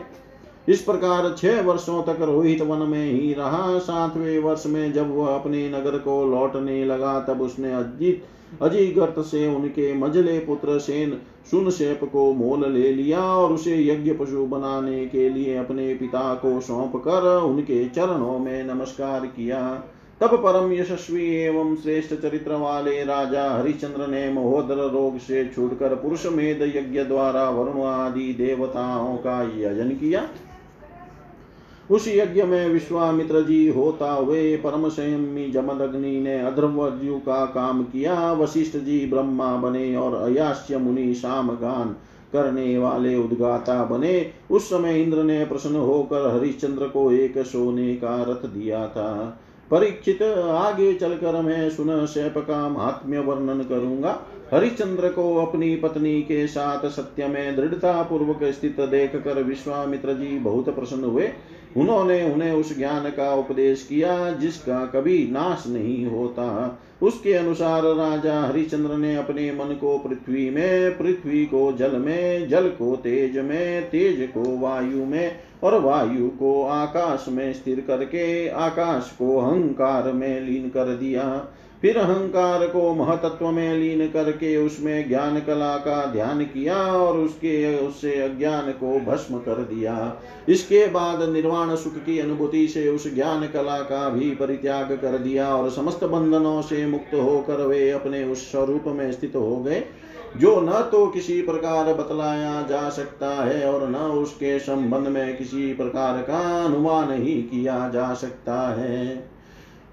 इस 0.68 0.80
प्रकार 0.82 1.34
छह 1.38 1.60
वर्षों 1.62 2.02
तक 2.02 2.22
रोहित 2.22 2.62
वन 2.62 2.86
में 2.88 3.04
ही 3.04 3.32
रहा। 3.34 3.78
सातवें 3.78 4.38
वर्ष 4.38 4.64
में 4.66 4.92
जब 4.92 5.14
वह 5.16 5.34
अपने 5.34 5.68
नगर 5.68 5.98
को 5.98 6.24
लौटने 6.26 6.84
लगा, 6.84 7.20
तब 7.20 7.40
उसने 7.42 7.72
अजीत 7.72 8.24
अजीगर्त 8.62 9.18
से 9.20 9.46
उनके 9.46 9.92
मजले 9.94 10.38
पुत्र 10.38 10.78
सेन 10.78 11.18
सुनशेप 11.50 12.00
को 12.04 12.32
मोल 12.32 12.72
ले 12.72 12.92
लिया 12.92 13.20
और 13.20 13.52
उसे 13.52 13.76
यज्ञ 13.86 14.12
पशु 14.12 14.46
बनाने 14.46 15.06
के 15.06 15.28
लिए 15.28 15.56
अपने 15.56 15.94
पिता 15.94 16.34
को 16.34 16.60
सौंप 16.60 16.96
कर 16.96 17.36
उनके 17.36 17.84
चरणों 17.88 18.38
में 18.38 18.64
नमस्कार 18.64 19.26
किया। 19.26 19.60
तब 20.20 20.34
परम 20.36 20.72
यशस्वी 20.72 21.24
एवं 21.36 21.74
श्रेष्ठ 21.76 22.14
चरित्र 22.14 22.52
वाले 22.52 23.04
राजा 23.04 23.50
हरिचंद्र 23.50 24.06
ने 24.06 24.28
महोदर 24.32 24.76
रोग 24.90 25.18
से 25.18 25.44
छूटकर 25.54 25.94
पुरुष 25.94 26.26
मेद 26.26 26.62
यज्ञ 26.76 27.04
द्वारा 27.04 27.48
वरुण 27.50 27.82
आदि 27.82 28.32
देवताओं 28.32 29.16
का 29.16 29.42
यजन 29.42 29.88
किया। 29.90 30.28
उस 31.90 32.08
यज्ञ 32.08 32.42
में 32.42 32.68
विश्वामित्र 32.68 33.40
जी 33.42 33.68
होता 33.68 34.12
हुए 34.12 34.56
परम 34.56 34.88
संयमी 34.88 35.50
जमदग्नि 35.50 36.20
ने 36.20 36.38
अध्रवजु 36.40 37.16
का 37.16 37.44
काम 37.46 37.82
किया। 37.82 38.32
वशिष्ठ 38.32 38.76
जी 38.76 39.06
ब्रह्मा 39.06 39.56
बने 39.56 39.96
और 39.96 40.14
अयास्य 40.14 40.78
मुनि 40.78 41.14
शाम 41.14 41.50
गान 41.50 41.96
करने 42.32 42.78
वाले 42.78 43.16
उद्गाता 43.16 43.84
बने। 43.84 44.30
उस 44.50 44.68
समय 44.70 45.02
इंद्र 45.02 45.22
ने 45.22 45.44
प्रसन्न 45.44 45.76
होकर 45.76 46.36
हरिश्चंद्र 46.36 46.88
को 46.88 47.10
एक 47.12 47.38
सोने 47.38 47.94
का 47.94 48.22
रथ 48.22 48.46
दिया 48.48 48.86
था। 48.86 49.40
परीक्षित, 49.70 50.22
आगे 50.22 50.92
चलकर 50.94 51.40
मैं 51.42 51.70
सुन 51.70 52.06
शैप 52.06 52.38
का 52.38 52.68
महात्म्य 52.68 53.18
वर्णन 53.18 53.62
करूँगा। 53.62 54.20
हरिश्चंद्र 54.54 55.08
को 55.08 55.34
अपनी 55.36 55.76
पत्नी 55.76 56.20
के 56.22 56.46
साथ 56.46 56.88
सत्य 56.88 57.26
में 57.26 57.56
दृढ़ता 57.56 58.02
पूर्वक 58.02 58.44
स्थित 58.44 58.80
देख 58.80 59.16
कर 59.16 59.42
विश्वामित्र 59.42 60.12
जी 60.12 60.38
बहुत 60.38 60.74
प्रसन्न 60.74 61.04
हुए। 61.04 61.28
उन्होंने 61.76 62.32
उन्हें 62.32 62.52
उस 62.52 62.78
ज्ञान 62.78 63.10
का 63.10 63.34
उपदेश 63.34 63.86
किया 63.88 64.32
जिसका 64.32 64.86
कभी 64.86 65.28
नाश 65.32 65.64
नहीं 65.66 66.06
होता। 66.06 66.78
उसके 67.02 67.32
अनुसार 67.32 67.82
राजा 67.82 68.40
हरिचंद्र 68.40 68.96
ने 68.96 69.16
अपने 69.16 69.52
मन 69.52 69.74
को 69.74 69.98
पृथ्वी 69.98 70.50
में, 70.50 70.98
पृथ्वी 70.98 71.46
को 71.46 71.72
जल 71.72 71.96
में, 71.96 72.48
जल 72.48 72.68
को 72.68 72.96
तेज 72.96 73.38
में, 73.38 73.90
तेज 73.90 74.28
को 74.34 74.58
वायु 74.58 75.04
में 75.04 75.36
और 75.62 75.80
वायु 75.80 76.28
को 76.28 76.64
आकाश 76.64 77.24
में 77.28 77.52
स्थिर 77.52 77.84
करके 77.86 78.48
आकाश 78.48 79.16
को 79.18 79.38
अहंकार 79.38 80.12
में 80.12 80.40
लीन 80.40 80.68
कर 80.68 80.84
दिया। 80.84 81.48
फिर 81.82 81.98
अहंकार 81.98 82.66
को 82.66 82.92
महतत्व 82.94 83.50
में 83.50 83.74
लीन 83.74 84.06
करके 84.08 84.56
उसमें 84.56 85.08
ज्ञान 85.08 85.38
कला 85.40 85.76
का 85.76 86.04
ध्यान 86.06 86.42
किया 86.44 86.76
और 86.76 87.16
उसके, 87.16 87.78
उससे 87.78 88.14
अज्ञान 88.22 88.70
को 88.72 88.98
भस्म 89.00 89.38
कर 89.38 89.62
दिया। 89.64 90.16
इसके 90.48 90.86
बाद 90.86 91.22
निर्वाण 91.22 91.74
सुख 91.76 91.96
की 91.96 92.18
अनुभूति 92.18 92.66
से 92.68 92.88
उस 92.88 93.14
ज्ञान 93.14 93.46
कला 93.46 93.78
का 93.82 94.08
भी 94.08 94.30
परित्याग 94.30 94.92
कर 94.92 95.18
दिया 95.18 95.54
और 95.56 95.70
समस्त 95.70 96.04
बंधनों 96.04 96.60
से 96.62 96.84
मुक्त 96.86 97.14
होकर 97.14 97.64
वे 97.66 97.90
अपने 97.90 98.24
उस 98.24 98.50
स्वरूप 98.50 98.84
में 98.88 99.10
स्थित 99.12 99.36
हो 99.36 99.56
गए, 99.56 99.82
जो 100.36 100.60
न 100.60 100.82
तो 100.92 101.06
किसी 101.06 101.40
प्रकार 101.42 101.94
बतलाया 101.94 102.60
जा 102.62 102.88
सकता 102.90 103.30
है 103.44 103.72
और 103.72 103.88
न 103.88 103.94
उसके 103.94 104.58
संबंध 104.58 105.08
में 105.08 105.36
किसी 105.36 105.72
प्रकार 105.74 106.22
का 106.22 106.64
अनुमान 106.64 107.12
ही 107.12 107.42
किया 107.42 107.88
जा 107.88 108.12
सकता 108.14 108.60
है। 108.74 109.37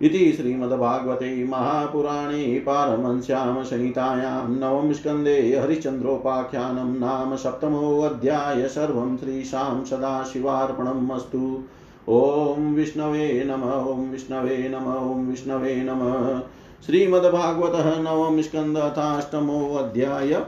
इति 0.02 0.34
श्रीमद्भागवते 0.34 1.43
महापुराणे 1.43 2.60
पारमंस्यां 2.60 3.64
संहितायां 3.64 4.50
नवम 4.50 4.93
स्कन्धे 4.93 5.38
हरिश्चन्द्रोपाख्यानं 5.58 7.00
नाम 7.00 7.36
सप्तमोऽध्याय 7.36 8.68
सर्वं 8.68 9.18
श्रीशां 9.18 9.86
सदाशिवार्पणम् 9.86 11.12
अस्तु। 11.12 11.64
ॐ 12.10 12.74
विष्णवे 12.74 13.43
नम, 13.43 13.64
ॐ 13.64 14.12
विष्णवे 14.12 14.58
नम, 14.70 15.12
ॐ 15.12 15.26
विष्णवे 15.26 15.76
नमः। 15.76 16.39
श्रीमद्भागवतः 16.86 18.02
नवम 18.02 18.41
स्कन्द 18.41 18.78
अथाष्टमोऽध्याय 18.78 20.46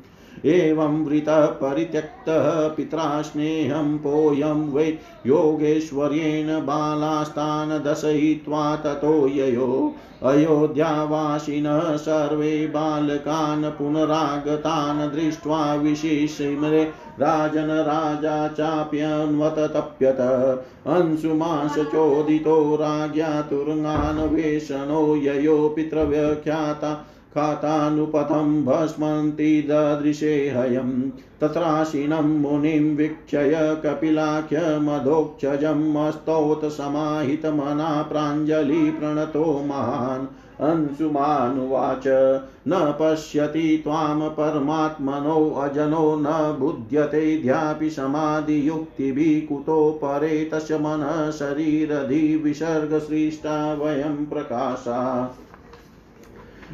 एवं 0.45 1.05
वृतः 1.05 1.47
परित्यक्तः 1.47 2.69
पित्रा 2.69 3.23
स्नेहं 3.23 3.99
पोयं 3.99 4.73
वै 4.73 4.87
योगेश्वर्येण 5.27 6.49
बालास्तान् 6.61 7.79
दशयित्वा 7.85 8.77
ततो 8.77 9.29
ययो 9.29 9.95
अयोध्यावासिनः 10.23 11.97
सर्वे 11.97 12.67
बालकान् 12.67 13.65
पुनरागतान् 13.65 15.11
दृष्ट्वा 15.13 15.75
विशिशिमरे 15.75 16.85
राजन 17.21 17.71
राजा 17.87 18.37
चाप्यन्वत 18.49 19.59
तप्यत 19.59 20.21
अंशुमांसचोदितो 20.87 22.75
राज्ञा 22.75 23.41
तुरङ्गान्वेषणो 23.41 25.17
ययो 25.17 25.69
पितृव्यख्याता 25.69 27.07
खातानुपथं 27.35 28.65
भस्मन्ति 28.65 29.67
ददृशे 29.71 30.55
हयम् 30.57 31.11
तत्राशिनं 31.41 32.41
मुनिं 32.41 32.97
वीक्षय 32.97 33.83
कपिलाख्यमधोक्षजम् 33.87 36.71
समाहितमना 36.71 38.03
प्राञ्जलिप्रणतो 38.03 39.65
महान्। 39.67 40.27
अंशुमानुवाच, 40.61 42.05
न 42.69 42.95
पश्यति 43.01 43.81
त्वां 43.85 44.21
परमात्मनो 44.21 45.51
अजनो 45.51 46.17
न 46.17 46.57
बुध्यतेऽद्यापि 46.61 47.91
समाधियुक्तिभिः 47.91 49.49
कुतो 49.49 50.01
परे 50.05 50.51
तस्य 50.55 50.79
मनः 50.79 51.31
शरीरधिविसर्गसृष्टा 51.31 53.75
वयं 53.75 54.27
प्रकाशा। 54.27 55.35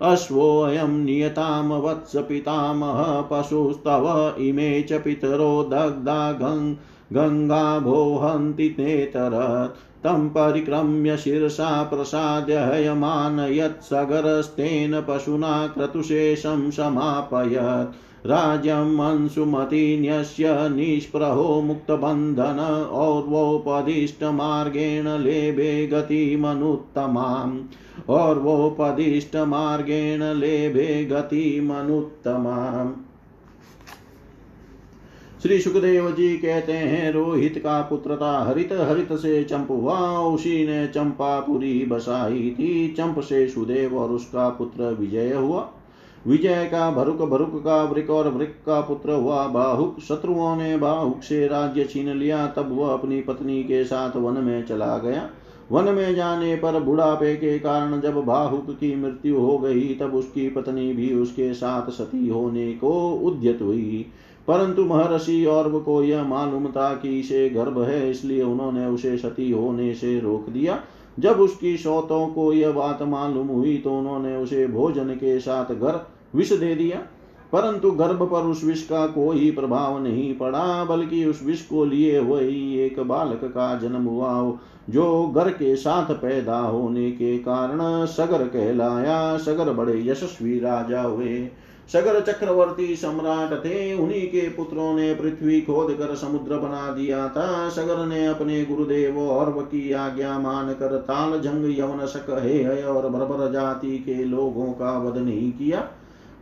अश्वोऽयं 0.02 0.88
नियतां 0.88 1.70
वत्स 1.70 2.16
पितामह 2.16 3.22
पशुस्तव 3.22 4.36
इमे 4.40 4.82
च 4.82 4.94
पितरो 4.94 5.64
दग्धा 5.64 6.32
गङ्गाभोहन्ति 7.14 8.76
नेतरत् 8.80 10.04
तं 10.04 10.30
परिक्रम्य 10.30 11.18
शिरसा 11.18 11.84
प्रसाद्य 11.84 12.58
हयमानयत् 12.58 13.84
सगरस्तेन 13.84 15.02
पशुना 15.02 15.68
क्रतुशेषं 15.68 16.72
समापयत्। 16.72 17.96
राज्यम् 18.26 19.00
अंशुमतिन्यस्य 19.00 20.46
निष्प्रहो 20.50 21.62
मुक्तबन्धन, 21.62 22.90
और्वोपदिष्टमार्गेण 22.92 25.08
लेभे 25.08 25.88
गतिमनुत्तमाम्। 25.88 27.60
और्वोपदिष्टमार्गेण 28.10 30.24
लेभे 30.24 31.06
गतिमनुत्तमाम्। 31.06 33.07
श्री 35.42 35.60
सुखदेव 35.60 36.12
जी 36.12 36.38
कहते 36.38 36.74
हैं, 36.74 37.12
रोहित 37.12 37.58
का 37.58 37.82
पुत्र 37.82 38.16
था 38.16 38.44
हरित 38.44 38.70
हरित 38.72 39.14
से 39.14 39.44
चंप 39.44 39.68
हुआ, 39.72 40.20
उसी 40.20 40.68
ने 40.68 40.88
चंपापुरी 40.88 41.86
बसाई 41.86 42.56
थी। 42.60 42.96
चंप 42.98 43.20
से 43.20 43.48
सुदेव 43.48 43.98
और 43.98 44.12
उसका 44.12 44.50
पुत्र 44.50 44.84
विजय 44.84 45.34
हुआ। 45.34 45.70
विजय 46.28 46.66
का 46.72 46.92
भरुक 46.92 47.22
भरुक 47.22 47.64
का 47.64 47.84
वृक 47.84 48.10
और 48.10 48.28
वृक 48.28 48.56
का 48.66 48.82
पुत्र 48.82 49.12
हुआ। 49.12 49.48
बाहुक 49.48 50.00
शत्रुओं 50.00 50.56
ने 50.56 50.78
बाहुक 50.78 51.24
से 51.24 51.48
राज्य 51.48 51.84
छीन 51.84 52.10
लिया। 52.10 52.48
तब 52.48 52.78
वह 52.78 52.94
अपनी 52.94 53.22
पत्नी 53.22 53.64
के 53.64 53.84
साथ 53.84 54.16
वन 54.16 54.44
में 54.44 54.66
चला 54.66 54.98
गया। 54.98 55.30
वन 55.72 55.84
में 55.84 56.16
जाने 56.16 56.56
पर 56.56 56.80
बुढ़ापे 56.80 57.36
के 57.36 57.60
कारण 57.60 58.02
जब 58.02 58.16
बाहुक 58.16 58.70
की 58.70 58.96
मृत्यु 58.96 59.40
हो 59.40 59.58
गई, 59.58 59.94
तब 59.96 60.16
उसकी 60.16 60.50
पत्नी 60.50 60.94
भी 60.94 61.14
उसके 61.14 61.54
साथ 61.54 61.92
सती 61.92 62.28
होने 62.30 62.74
को 62.74 63.12
उद्यत 63.12 63.60
हुई। 63.62 64.06
परंतु 64.48 64.86
महर्षि 64.86 65.46
और 65.46 65.80
को 65.80 66.04
यह 66.04 66.24
मालूम 66.24 66.68
था 66.68 66.94
कि 66.94 67.20
इसे 67.20 67.50
गर्भ 67.50 67.82
है, 67.82 68.12
इसलिए 68.12 68.44
उन्होंने 68.44 68.86
उसे 68.86 69.18
सती 69.18 69.52
होने 69.52 69.94
से 69.94 70.20
रोक 70.20 70.50
दिया। 70.50 70.80
जब 71.20 71.40
उसकी 71.40 71.78
शौतों 71.78 72.28
को 72.28 72.54
यह 72.54 72.72
बात 72.72 73.02
मालूम 73.02 73.48
हुई 73.48 73.78
तो 73.78 73.98
उन्होंने 73.98 74.36
उसे 74.36 74.68
भोजन 74.68 75.10
के 75.10 75.40
साथ 75.40 75.66
घर 75.66 76.08
विष 76.36 76.54
दे 76.54 76.76
दिया। 76.76 77.02
परंतु 77.52 77.92
गर्भ 77.92 78.24
पर 78.24 78.42
उस 78.42 78.64
विष 78.64 78.84
का 78.84 79.08
कोई 79.08 79.52
प्रभाव 79.52 80.04
नहीं 80.04 80.34
पड़ा, 80.34 80.84
बल्कि 80.84 81.26
उस 81.26 81.42
विष 81.44 81.62
को 81.62 81.86
लिए 81.86 82.20
वही 82.20 82.80
एक 82.80 83.00
बालक 83.00 83.42
का 83.44 83.80
जन्म 83.80 84.06
हुआ, 84.06 84.58
जो 84.90 85.34
घर 85.36 85.50
के 85.50 85.76
साथ 85.76 86.14
पैदा 86.14 86.60
होने 86.60 87.12
के 87.12 87.38
कारण 87.38 88.06
सगर 88.06 88.44
कहलाया। 88.48 89.38
सगर 89.38 89.74
बड़े 89.74 90.08
यशस्वी 90.08 90.60
राजा 90.60 91.02
हुए। 91.02 91.50
सगर 91.94 92.20
चक्रवर्ती 92.22 92.96
सम्राट 92.96 93.54
थे, 93.66 93.94
उन्हीं 93.96 94.26
के 94.28 94.42
पुत्रों 94.50 94.94
ने 94.94 95.14
पृथ्वी 95.16 95.60
खोद 95.62 95.92
कर 95.94 96.16
समुद्र 96.16 96.58
बना 96.58 96.92
दिया 96.92 97.28
था। 97.30 97.70
सगर 97.70 98.06
ने 98.06 98.26
अपने 98.28 98.64
गुरुदेव 98.66 99.20
और 99.20 99.52
की 99.64 99.92
आज्ञा 99.92 100.38
मान 100.40 100.74
कर 100.74 100.98
ताल 101.02 101.40
जंग 101.42 101.78
यवन 101.80 102.06
शक 102.06 102.26
हे 102.44 102.84
और 102.84 103.08
बरबर 103.10 103.52
जाति 103.52 103.98
के 104.00 104.24
लोगों 104.26 104.72
का 104.74 104.98
वध 105.00 105.18
नहीं 105.18 105.52
किया, 105.52 105.88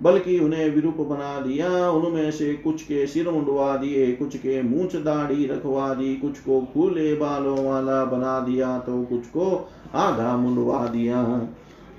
बल्कि 0.04 0.38
उन्हें 0.40 0.70
विरूप 0.70 0.98
बना 1.00 1.40
दिया। 1.42 1.90
उनमें 1.90 2.32
से 2.32 2.54
कुछ 2.54 2.82
के 2.82 3.06
सिर 3.08 3.30
मुंडवा 3.30 3.76
दिए, 3.78 4.12
कुछ 4.12 4.36
के 4.38 4.62
मूछ 4.62 4.96
दाढ़ी 4.96 5.46
रखवा 5.46 5.94
दी, 5.94 6.16
कुछ 6.16 6.40
को 6.40 6.60
खुले 6.74 7.14
बालों 7.16 7.66
वाला 7.66 8.04
बना 8.06 8.40
दिया 8.40 8.78
तो 8.80 9.04
कुछ 9.04 9.28
को 9.28 9.70
आधा 9.96 10.36
मुंडवा 10.38 10.86
दिया। 10.88 11.24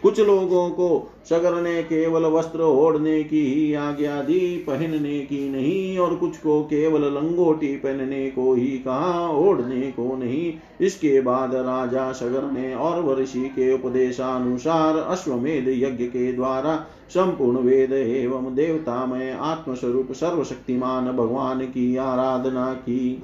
कुछ 0.06 0.20
लोगों 0.20 0.70
को 0.70 1.12
सगर 1.30 1.54
ने 1.54 1.82
केवल 1.82 2.24
वस्त्र 2.24 2.62
ओढ़ने 2.62 3.24
की 3.24 3.40
ही 3.46 3.74
आज्ञा 3.74 4.22
दी, 4.22 4.64
पहनने 4.66 5.20
की 5.20 5.48
नहीं, 5.48 5.98
और 5.98 6.14
कुछ 6.16 6.36
को 6.36 6.62
केवल 6.62 7.04
लंगोटी 7.04 7.76
पहनने 7.76 8.30
को 8.30 8.54
ही 8.54 8.66
कहा, 8.66 9.28
ओढ़ने 9.28 9.80
को 9.80 10.16
नहीं। 10.16 10.52
इसके 10.80 11.20
बाद 11.20 11.54
राजा 11.54 12.12
सगर 12.12 12.42
ने 12.42 12.74
और 12.74 13.20
ऋषि 13.20 13.40
के 13.40 13.72
उपदेशानुसार 13.72 14.96
अश्वमेध 14.96 15.68
यज्ञ 15.68 16.04
के 16.04 16.32
द्वारा 16.32 16.86
संपूर्ण 17.10 17.56
वेद 17.56 17.92
एवं 17.92 18.54
देवता 18.54 19.06
में 19.06 19.32
आत्मस्वरूप 19.32 20.12
सर्वशक्तिमान 20.12 21.12
भगवान 21.12 21.60
की 21.60 21.96
आराधना 21.96 22.72
की। 22.72 23.22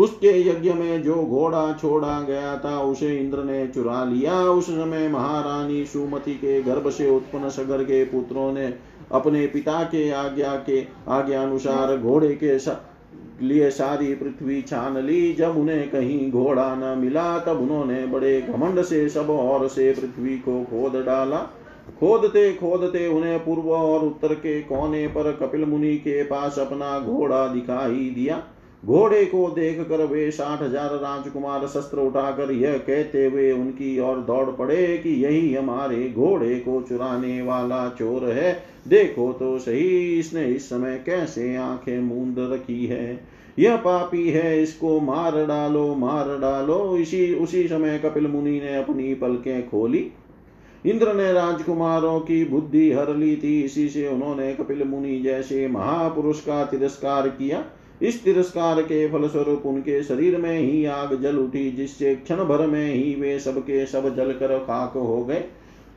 उसके 0.00 0.28
यज्ञ 0.40 0.72
में 0.72 1.02
जो 1.02 1.14
घोड़ा 1.14 1.72
छोड़ा 1.72 2.20
गया 2.20 2.56
था, 2.56 2.80
उसे 2.82 3.16
इंद्र 3.16 3.44
ने 3.44 3.66
चुरा 3.66 4.04
लिया। 4.04 4.40
उस 4.42 4.66
समय 4.66 5.08
महारानी 5.08 5.84
सुमति 5.84 6.34
के 6.34 6.60
गर्भ 6.62 6.88
से 6.90 7.08
उत्पन्न 7.10 7.48
सगर 7.48 7.84
के 7.84 8.04
पुत्रों 8.04 8.52
ने 8.52 8.72
अपने 9.12 9.46
पिता 9.46 9.82
के 9.84 10.10
आज्ञा 10.10 10.54
के 10.68 10.86
आज्ञा 11.08 11.42
अनुसार 11.42 11.96
घोड़े 11.96 12.34
के 12.44 12.58
लिए 13.42 13.70
सारी 13.70 14.14
पृथ्वी 14.14 14.60
छान 14.62 14.98
ली। 14.98 15.32
जब 15.32 15.56
उन्हें 15.56 15.90
कहीं 15.90 16.30
घोड़ा 16.30 16.74
न 16.74 16.98
मिला, 16.98 17.38
तब 17.38 17.60
उन्होंने 17.60 18.06
बड़े 18.06 18.40
घमंड 18.42 18.82
से 18.82 19.08
सब 19.08 19.30
और 19.30 19.66
से 19.68 19.92
पृथ्वी 19.92 20.36
को 20.38 20.62
खोद 20.64 21.02
डाला। 21.04 21.38
खोदते 22.00 22.52
खोदते 22.52 23.06
उन्हें 23.08 23.38
पूर्व 23.38 23.70
और 23.70 24.04
उत्तर 24.04 24.34
के 24.34 24.60
कोने 24.62 25.06
पर 25.06 25.32
कपिल 25.32 25.64
मुनि 25.64 25.96
के 25.96 26.22
पास 26.22 26.58
अपना 26.58 26.98
घोड़ा 27.00 27.46
दिखाई 27.46 28.10
दिया। 28.14 28.42
घोड़े 28.84 29.24
को 29.24 29.48
देख 29.50 29.80
कर 29.80 30.04
वे 30.04 30.30
साठ 30.30 30.62
हज़ार 30.62 30.90
राजकुमार 30.90 31.66
शस्त्र 31.66 31.98
उठाकर 31.98 32.50
यह 32.50 32.76
कहते 32.78 33.24
हुए 33.26 33.50
उनकी 33.52 33.98
ओर 34.00 34.16
दौड़ 34.16 34.50
पड़े 34.50 34.96
कि 34.98 35.10
यही 35.24 35.54
हमारे 35.54 36.08
घोड़े 36.10 36.58
को 36.58 36.80
चुराने 36.82 37.40
वाला 37.42 37.88
चोर 37.88 38.24
है। 38.24 38.52
देखो 38.88 39.32
तो 39.32 39.58
सही, 39.58 40.18
इसने 40.18 40.44
इस 40.44 40.68
समय 40.68 41.02
कैसे 41.06 41.56
आँखें 41.56 42.00
मूंद 42.00 42.36
रखी 42.52 42.86
है। 42.86 43.20
यह 43.58 43.76
पापी 43.76 44.28
है, 44.28 44.62
इसको 44.62 45.00
मार 45.00 45.46
डालो 45.46 45.94
मार 45.94 46.28
डालो। 46.38 46.96
इसी, 46.96 47.34
उसी 47.34 47.66
समय 47.68 47.98
कपिल 47.98 48.26
मुनि 48.26 48.60
ने 48.60 48.76
अपनी 48.76 49.14
पलकें 49.14 49.68
खोली। 49.68 50.10
इंद्र 50.86 51.14
ने 51.14 51.32
राजकुमारों 51.32 52.18
की 52.20 52.44
बुद्धि 52.44 52.92
हर 52.92 53.14
ली 53.16 53.36
थी। 53.36 53.60
इसी 53.62 53.88
से 53.88 54.06
उन्होंने 54.08 54.52
कपिल 54.54 54.82
मुनि 54.84 55.20
जैसे 55.20 55.68
महापुरुष 55.68 56.40
का 56.40 56.64
तिरस्कार 56.64 57.28
किया। 57.28 57.64
इस 58.02 58.24
तिरस्कार 58.24 58.82
के 58.82 59.08
फलस्वरूप 59.08 59.66
उनके 59.66 60.02
शरीर 60.02 60.36
में 60.36 60.58
ही 60.58 60.84
आग 60.84 61.22
जल 61.22 61.36
उठी, 61.36 61.70
जिससे 61.70 62.14
क्षण 62.14 62.36
भर 62.36 62.66
में 62.66 62.94
ही 62.94 63.14
वे 63.14 63.38
सबके 63.38 63.86
सब 63.86 64.16
जल 64.16 64.32
कर 64.32 64.58
खाक 64.58 64.92
हो 64.96 65.24
गए। 65.24 65.44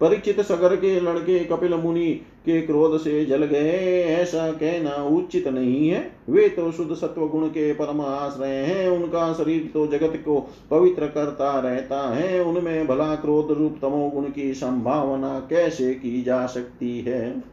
परीक्षित 0.01 0.41
सगर 0.41 0.75
के 0.75 0.99
लड़के 0.99 1.39
कपिल 1.39 1.73
मुनि 1.73 2.11
के 2.45 2.61
क्रोध 2.61 2.99
से 2.99 3.25
जल 3.25 3.45
गए। 3.45 4.03
ऐसा 4.03 4.51
कहना 4.51 4.95
उचित 5.03 5.47
नहीं 5.47 5.89
है। 5.89 6.11
वे 6.29 6.49
तो 6.49 6.71
शुद्ध 6.71 6.95
सत्व 6.95 7.27
गुण 7.27 7.47
के 7.47 7.73
परम 7.73 8.01
आश्रय 8.01 8.55
हैं। 8.55 8.89
उनका 8.89 9.33
शरीर 9.33 9.71
तो 9.73 9.87
जगत 9.87 10.13
को 10.25 10.49
पवित्र 10.71 11.07
करता 11.07 11.59
रहता 11.59 12.15
है। 12.15 12.43
उनमें 12.43 12.87
भला 12.87 13.15
क्रोध 13.15 13.51
रूप 13.51 13.77
तमो 13.81 14.09
गुण 14.09 14.23
की 14.23 14.53
संभावना 14.53 15.47
कैसे 15.49 15.93
की 15.93 16.21
जा 16.21 16.45
सकती 16.45 16.99
है? 17.01 17.52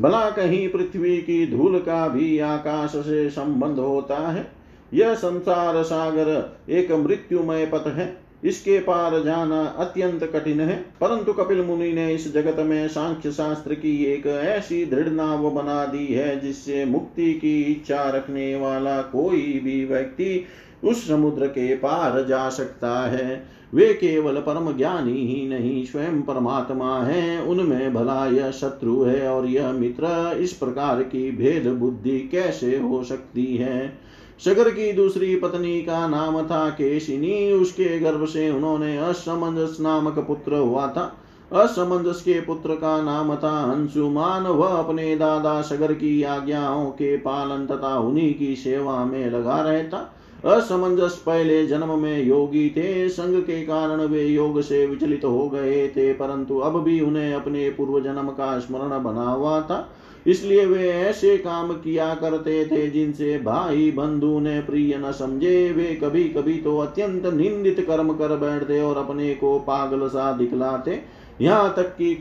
भला 0.00 0.30
कहीं 0.30 0.68
पृथ्वी 0.68 1.16
की 1.18 1.46
धूल 1.46 1.78
का 1.78 2.08
भी 2.08 2.38
आकाश 2.38 2.90
से 2.90 3.30
संबंध 3.30 3.78
होता 3.78 4.28
है। 4.28 4.46
यह 4.94 5.14
संसार 5.14 5.82
सागर 5.82 6.56
एक 6.70 6.92
मृत्युमय 6.92 7.66
पथ 7.66 7.86
है। 7.86 8.24
इसके 8.44 8.78
पार 8.78 9.22
जाना 9.22 9.64
अत्यंत 9.64 10.24
कठिन 10.24 10.60
है। 10.60 10.76
परंतु 11.00 11.32
कपिल 11.32 11.62
मुनि 11.62 11.92
ने 11.92 12.14
इस 12.14 12.34
जगत 12.34 12.56
में 12.58 12.88
सांख्य 12.88 13.32
शास्त्र 13.32 13.74
की 13.74 14.04
एक 14.04 14.26
ऐसी 14.26 14.84
दृढ़ 14.84 15.08
नाव 15.08 15.50
बना 15.50 15.84
दी 15.84 16.06
है, 16.06 16.40
जिससे 16.40 16.84
मुक्ति 16.84 17.34
की 17.34 17.62
इच्छा 17.62 18.10
रखने 18.10 18.56
वाला 18.56 19.02
कोई 19.02 19.60
भी 19.64 19.84
व्यक्ति 19.84 20.44
उस 20.84 21.08
समुद्र 21.08 21.46
के 21.46 21.74
पार 21.74 22.24
जा 22.24 22.48
सकता 22.48 23.06
है। 23.10 23.46
वे 23.74 23.94
केवल 23.94 24.34
परम 24.34 24.76
ज्ञानी 24.76 25.26
ही 25.26 25.48
नहीं, 25.48 25.84
स्वयं 25.84 26.22
परमात्मा 26.22 27.02
है, 27.02 27.42
उनमें 27.42 27.94
भला 27.94 28.26
यह 28.26 28.50
शत्रु 28.50 29.02
है 29.02 29.28
और 29.28 29.46
यह 29.46 29.72
मित्र, 29.72 30.36
इस 30.40 30.52
प्रकार 30.52 31.02
की 31.02 31.30
भेद 31.30 31.66
बुद्धि 31.68 32.18
कैसे 32.18 32.78
हो 32.78 33.04
सकती 33.04 33.56
है? 33.56 33.98
शगर 34.44 34.70
की 34.70 34.92
दूसरी 34.92 35.36
पत्नी 35.36 35.82
का 35.82 36.08
नाम 36.08 36.42
था 36.42 36.70
केशिनी, 36.70 37.52
उसके 37.52 37.98
गर्भ 37.98 38.24
से 38.24 38.50
उन्होंने 38.50 38.98
असमंजस 38.98 39.76
नामक 39.80 40.18
पुत्र 40.18 40.54
हुआ 40.54 40.86
था। 40.86 41.20
असमंजस 41.52 42.20
के 42.20 42.40
पुत्र 42.40 42.74
का 42.74 43.02
नाम 43.02 43.36
था 43.36 43.72
अंशुमान 43.72 44.42
वह 44.42 44.68
अपने 44.68 45.16
दादा 45.16 45.62
शगर 45.62 45.92
की 45.92 46.22
आज्ञाओं 46.22 46.86
के 46.86 47.16
पालन 47.16 47.66
तथा 47.66 47.98
उन्हीं 47.98 48.34
की 48.34 48.56
सेवा 48.56 49.04
में 49.04 49.30
लगा 49.30 49.60
रहता। 49.60 50.14
असमंजस 50.44 51.14
पहले 51.26 51.66
जन्म 51.66 51.98
में 51.98 52.22
योगी 52.22 52.68
थे, 52.70 53.08
संग 53.08 53.42
के 53.42 53.60
कारण 53.62 54.00
वे 54.00 54.24
योग 54.26 54.60
से 54.60 54.86
विचलित 54.86 55.24
हो 55.24 55.48
गए 55.48 55.86
थे, 55.88 56.12
परंतु 56.12 56.58
अब 56.58 56.82
भी 56.82 57.00
उन्हें 57.00 57.32
अपने 57.34 57.68
पूर्व 57.70 58.00
जन्म 58.00 58.28
का 58.30 58.58
स्मरण 58.58 59.02
बना 59.02 59.24
हुआ 59.24 59.60
था। 59.60 59.88
इसलिए 60.26 60.64
वे 60.66 60.88
ऐसे 60.88 61.36
काम 61.38 61.72
किया 61.74 62.14
करते 62.14 62.64
थे 62.64 62.86
जिनसे 62.90 63.38
भाई 63.38 63.90
बंधु 63.90 64.38
ने 64.40 64.60
प्रिय 64.60 64.96
न 64.98 65.12
समझे। 65.12 65.72
वे 65.72 65.94
कभी 65.94 66.24
कभी 66.28 66.54
तो 66.54 66.78
अत्यंत 66.78 67.26
निंदित 67.26 67.84
कर्म 67.86 68.12
कर 68.12 68.36
बैठते 68.36 68.80
और 68.82 68.96
अपने 68.96 69.34
को 69.34 69.58
पागल 69.58 70.06
सा 70.08 70.32
दिखलाते। 70.32 71.02
यहाँ 71.40 71.72
तक 71.76 71.96
कि 71.96 72.14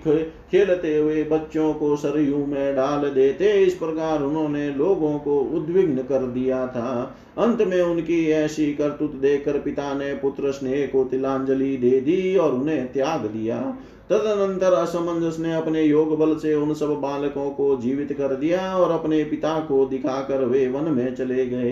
खेलते 0.51 0.95
हुए 0.97 1.23
बच्चों 1.23 1.73
को 1.73 1.95
सरयू 1.95 2.45
में 2.45 2.75
डाल 2.75 3.09
देते। 3.09 3.51
इस 3.63 3.73
प्रकार 3.73 4.23
उन्होंने 4.23 4.69
लोगों 4.69 5.17
को 5.19 5.39
उद्विग्न 5.39 6.03
कर 6.03 6.25
दिया 6.27 6.65
था। 6.67 7.15
अंत 7.37 7.61
में 7.61 7.81
उनकी 7.81 8.25
ऐसी 8.29 8.73
करतुत 8.73 9.15
देकर 9.15 9.59
पिता 9.59 9.93
ने 9.93 10.13
पुत्र 10.13 10.51
स्नेह 10.51 10.85
को 10.87 11.03
तिलांजलि 11.03 11.75
दे 11.77 11.99
दी 12.01 12.35
और 12.37 12.53
उन्हें 12.53 12.91
त्याग 12.93 13.25
दिया। 13.27 13.59
तदनंतर 14.13 14.73
असमंजस 14.73 15.37
ने 15.39 15.53
अपने 15.53 15.81
योग 15.83 16.17
बल 16.19 16.35
से 16.37 16.53
उन 16.55 16.73
सब 16.73 16.89
बालकों 17.01 17.49
को 17.51 17.75
जीवित 17.77 18.11
कर 18.13 18.35
दिया 18.35 18.75
और 18.77 18.91
अपने 18.91 19.23
पिता 19.23 19.59
को 19.59 19.85
दिखाकर 19.85 20.43
वे 20.45 20.67
वन 20.67 20.91
में 20.93 21.15
चले 21.15 21.45
गए। 21.45 21.71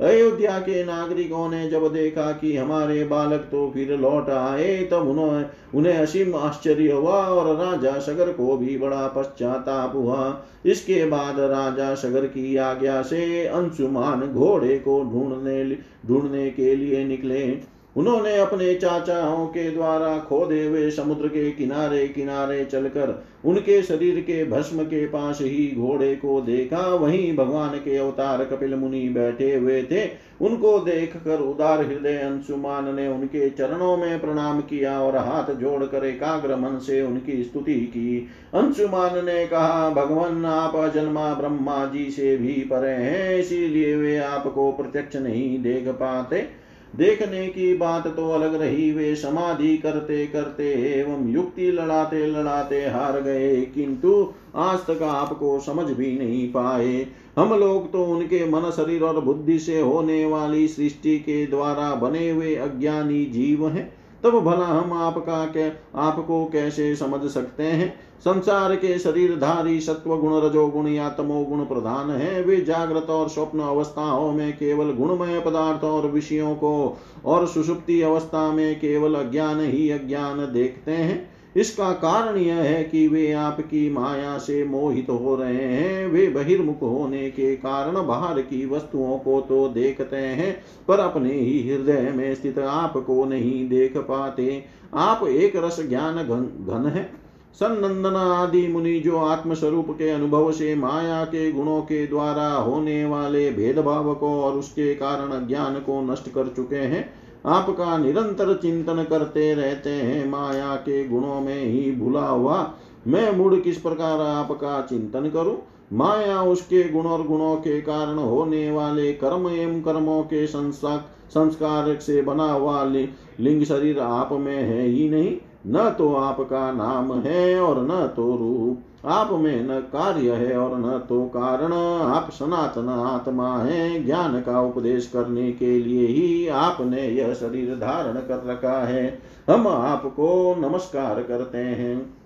अयोध्या 0.00 0.58
के 0.58 0.84
नागरिकों 0.84 1.48
ने 1.50 1.68
जब 1.70 1.86
देखा 1.92 2.30
कि 2.32 2.56
हमारे 2.56 3.02
बालक 3.04 3.40
तो 3.50 3.70
फिर 3.74 3.96
लौट 3.98 4.30
आए, 4.30 4.76
तब 4.92 5.08
उन्होंने 5.08 5.44
उन्हें 5.74 5.94
असीम 5.94 6.34
आश्चर्य 6.36 6.92
हुआ 6.92 7.16
और 7.24 7.54
राजा 7.56 7.98
सगर 7.98 8.32
को 8.32 8.56
भी 8.56 8.76
बड़ा 8.78 9.06
पश्चाताप 9.08 9.96
हुआ। 9.96 10.42
इसके 10.66 11.04
बाद 11.06 11.40
राजा 11.40 11.94
सगर 11.94 12.26
की 12.26 12.56
आज्ञा 12.56 13.02
से 13.02 13.44
अंशुमान 13.46 14.26
घोड़े 14.28 14.78
को 14.78 15.00
ढूँढने 15.02 15.64
ढूँढने 16.06 16.48
के 16.50 16.74
लिए 16.76 17.04
निकले। 17.04 17.69
उन्होंने 17.96 18.36
अपने 18.38 18.74
चाचाओं 18.74 19.46
के 19.46 19.70
द्वारा 19.70 20.18
खोदे 20.18 20.64
हुए 20.66 20.90
समुद्र 20.90 21.28
के 21.28 21.50
किनारे 21.50 22.06
किनारे 22.08 22.64
चलकर 22.64 23.22
उनके 23.44 23.82
शरीर 23.82 24.20
के 24.20 24.44
भस्म 24.44 24.82
के 24.82 25.06
पास 25.06 25.38
ही 25.40 25.74
घोड़े 25.76 26.14
को 26.16 26.40
देखा। 26.40 26.94
वहीं 26.94 27.36
भगवान 27.36 27.68
के 27.68 27.96
अवतार 27.96 28.44
कपिल 28.44 28.74
मुनि 28.74 29.08
बैठे 29.08 29.54
हुए 29.54 29.82
थे। 29.82 30.04
उनको 30.40 30.78
देखकर 30.78 31.40
उदार 31.40 31.84
हृदय 31.84 32.16
अंशुमान 32.16 32.94
ने 32.94 33.08
उनके 33.08 33.50
चरणों 33.50 33.96
में 33.96 34.20
प्रणाम 34.20 34.60
किया 34.60 35.00
और 35.00 35.16
हाथ 35.16 35.54
जोड़कर 35.54 36.06
एकाग्र 36.06 36.56
मन 36.56 36.78
से 36.78 37.02
उनकी 37.02 37.42
स्तुति 37.44 37.74
की। 37.74 38.28
अंशुमान 38.54 39.24
ने 39.24 39.46
कहा, 39.46 39.90
भगवान, 39.90 40.44
आप 40.44 40.76
अजन्मा 40.76 41.34
ब्रह्मा 41.34 41.84
जी 41.84 42.10
से 42.10 42.36
भी 42.36 42.52
परे 42.52 42.90
हैं, 42.90 43.38
इसीलिए 43.38 43.96
वे 43.96 44.16
आपको 44.18 44.72
प्रत्यक्ष 44.72 45.16
नहीं 45.16 45.62
देख 45.62 45.88
पाते। 45.88 46.59
देखने 46.96 47.46
की 47.48 47.74
बात 47.74 48.06
तो 48.06 48.30
अलग 48.30 48.54
रही, 48.54 48.90
वे 48.92 49.14
समाधि 49.16 49.76
करते 49.76 50.26
करते 50.26 50.72
एवं 50.92 51.28
युक्ति 51.28 51.70
लड़ाते 51.70 52.26
लड़ाते 52.26 52.80
हार 52.86 53.20
गए, 53.20 53.60
किंतु 53.64 54.32
आज 54.56 54.78
तक 54.80 55.02
आपको 55.02 55.58
समझ 55.60 55.86
भी 55.86 56.12
नहीं 56.18 56.46
पाए। 56.48 57.06
हम 57.36 57.54
लोग 57.54 57.90
तो 57.92 58.04
उनके 58.04 58.44
मन, 58.44 58.70
शरीर 58.70 59.02
और 59.02 59.20
बुद्धि 59.20 59.58
से 59.58 59.80
होने 59.80 60.24
वाली 60.24 60.66
सृष्टि 60.68 61.18
के 61.18 61.46
द्वारा 61.46 61.94
बने 61.94 62.28
हुए 62.30 62.54
अज्ञानी 62.56 63.24
जीव 63.24 63.68
हैं। 63.68 63.99
तब 64.24 64.30
भला 64.30 64.66
हम 64.66 64.92
आपका 64.92 65.44
के, 65.44 65.68
आपको 65.98 66.44
कैसे 66.44 66.96
समझ 66.96 67.30
सकते 67.30 67.62
हैं? 67.62 68.10
संसार 68.20 68.76
के 68.76 68.98
शरीरधारी 68.98 69.80
सत्व 69.80 70.16
गुण 70.16 70.40
रजोगुण 70.40 70.88
या 70.88 71.08
तमोगुण 71.08 71.64
प्रधान 71.64 72.10
है। 72.10 72.42
वे 72.42 72.56
जागृत 72.56 73.10
और 73.10 73.28
स्वप्न 73.28 73.60
अवस्थाओं 73.60 74.32
में 74.32 74.52
केवल 74.52 74.92
गुणमय 74.92 75.40
पदार्थ 75.40 75.84
और 75.84 76.06
विषयों 76.06 76.54
को 76.54 76.98
और 77.24 77.46
सुषुप्ति 77.46 78.02
अवस्था 78.02 78.52
में 78.52 78.80
केवल 78.80 79.14
अज्ञान 79.14 79.60
ही 79.60 79.90
अज्ञान 79.90 80.38
देखते 80.52 80.92
हैं। 80.92 81.39
इसका 81.56 81.90
कारण 81.92 82.36
यह 82.36 82.54
है 82.54 82.82
कि 82.84 83.06
वे 83.08 83.32
आपकी 83.32 83.88
माया 83.90 84.36
से 84.38 84.64
मोहित 84.64 85.08
हो 85.10 85.34
रहे 85.36 85.64
हैं। 85.64 86.06
वे 86.06 86.26
बहिर्मुख 86.28 86.82
होने 86.82 87.30
के 87.30 87.54
कारण 87.56 88.06
बाहर 88.06 88.40
की 88.40 88.64
वस्तुओं 88.66 89.18
को 89.18 89.40
तो 89.40 89.68
देखते 89.68 90.16
हैं, 90.16 90.52
पर 90.88 90.98
अपने 90.98 91.32
ही 91.32 91.68
हृदय 91.68 92.12
में 92.16 92.34
स्थित 92.34 92.58
आपको 92.58 93.24
नहीं 93.24 93.68
देख 93.68 93.96
पाते। 93.98 94.64
आप 94.94 95.26
एक 95.26 95.56
रस 95.56 95.80
ज्ञान 95.88 96.16
घन 96.16 96.66
घन 96.68 96.86
है। 96.86 97.10
सन्नंदन 97.54 98.16
आदि 98.16 98.66
मुनि 98.68 98.98
जो 99.00 99.16
आत्मस्वरूप 99.16 99.90
के 99.90 100.10
अनुभव 100.10 100.50
से 100.52 100.74
माया 100.74 101.24
के 101.24 101.50
गुणों 101.52 101.80
के 101.82 102.06
द्वारा 102.06 102.48
होने 102.48 103.04
वाले 103.04 103.50
भेदभाव 103.50 104.14
को 104.14 104.28
और 104.42 104.52
उसके 104.52 104.94
कारण 104.94 105.46
ज्ञान 105.46 105.74
को 105.74 106.00
नष्ट 106.02 106.28
कर 106.28 106.48
चुके 106.48 106.76
हैं 106.76 107.19
आपका 107.44 107.96
निरंतर 107.98 108.54
चिंतन 108.54 109.06
करते 109.10 109.54
रहते 109.54 109.90
हैं 109.90 110.28
माया 110.30 110.74
के 110.76 111.04
गुणों 111.08 111.40
में 111.40 111.64
ही 111.64 111.90
भुला 111.92 112.26
हुआ। 112.26 112.74
मैं 113.06 113.30
मुड़ 113.36 113.54
किस 113.54 113.76
प्रकार 113.76 114.20
आपका 114.20 114.80
चिंतन 114.82 115.28
करूँ? 115.28 115.56
माया 115.92 116.42
उसके 116.42 116.82
गुण 116.88 117.06
और 117.06 117.26
गुणों 117.26 117.54
के 117.56 117.80
कारण 117.80 118.18
होने 118.18 118.70
वाले 118.70 119.12
कर्म 119.12 119.48
एवं 119.48 119.80
कर्मों 119.82 120.22
के 120.22 120.46
संस्कार 120.46 121.98
से 122.00 122.20
बना 122.22 122.52
हुआ 122.52 122.84
लिंग 122.84 123.64
शरीर 123.64 123.98
आप 123.98 124.32
में 124.32 124.56
है 124.56 124.82
ही 124.82 125.08
नहीं। 125.10 125.36
न 125.66 125.90
तो 125.90 126.14
आपका 126.14 126.70
नाम 126.72 127.12
है 127.20 127.60
और 127.60 127.82
न 127.82 128.06
तो 128.16 128.36
रूप। 128.36 128.82
आप 129.04 129.30
में 129.32 129.68
न 129.68 129.80
कार्य 129.80 130.30
है 130.30 130.58
और 130.58 130.78
न 130.78 130.98
तो 131.08 131.22
कारण। 131.22 131.72
आप 132.12 132.30
सनातन 132.30 132.88
आत्मा 132.88 133.58
है, 133.58 134.04
ज्ञान 134.04 134.40
का 134.40 134.60
उपदेश 134.60 135.06
करने 135.06 135.52
के 135.52 135.78
लिए 135.78 136.06
ही 136.06 136.48
आपने 136.48 137.08
यह 137.08 137.34
शरीर 137.34 137.74
धारण 137.74 138.14
कर 138.14 138.44
रखा 138.46 138.86
है। 138.86 139.18
हम 139.50 139.68
आपको 139.68 140.54
नमस्कार 140.58 141.22
करते 141.22 141.58
हैं। 141.58 142.16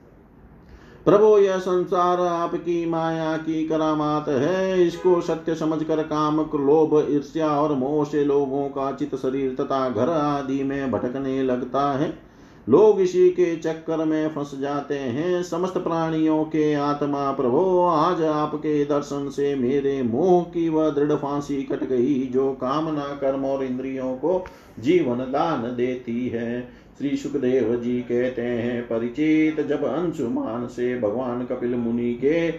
प्रभु, 1.05 1.39
यह 1.39 1.59
संसार 1.59 2.20
आपकी 2.20 2.91
माया 2.91 3.37
की 3.37 3.68
करामात 3.68 4.29
है। 4.29 4.87
इसको 4.87 5.20
सत्य 5.20 5.55
समझकर 5.55 6.03
काम 6.03 6.37
लोभ 6.41 7.07
ईर्ष्या 7.11 7.49
और 7.49 7.72
मोह 7.75 8.05
से 8.05 8.25
लोगों 8.25 8.68
का 8.68 8.93
चित 8.93 9.14
शरीर 9.14 9.57
तथा 9.61 9.91
घर 9.91 10.09
आदि 10.09 10.64
में 10.64 10.91
भटकने 10.91 11.43
लगता 11.43 11.93
है। 11.93 12.34
लोग 12.69 13.01
इसी 13.01 13.31
के 13.31 13.57
चक्कर 13.57 14.05
में 14.05 14.29
फंस 14.29 14.55
जाते 14.61 14.95
हैं। 14.95 15.43
समस्त 15.43 15.79
प्राणियों 15.79 16.45
के 16.45 16.75
आत्मा 16.75 17.33
प्रभो, 17.33 17.87
आज 17.87 18.23
आपके 18.23 18.85
दर्शन 18.85 19.29
से 19.29 19.55
मेरे 19.55 20.03
मोह 20.03 20.43
की 20.43 20.69
वह 20.69 20.91
दृढ़ 20.91 21.12
फांसी 21.12 21.62
कट 21.62 21.85
गई, 21.85 22.23
जो 22.23 22.53
कामना 22.53 23.19
कर्म 23.21 23.45
और 23.45 23.65
इंद्रियों 23.65 24.15
को 24.15 24.45
जीवन 24.81 25.19
दान 25.19 25.62
देती 25.77 26.29
है। 26.29 26.69
श्री 26.99 27.17
सुखदेव 27.17 27.77
जी 27.77 28.01
कहते 28.01 28.43
हैं, 28.43 28.83
परिचित 28.83 29.61
जब 29.67 29.85
अंशुमान 29.85 30.67
से 30.67 31.01
भगवान 31.01 31.45
कपिल 31.45 31.75
मुनि 31.75 32.15
के 32.15 32.51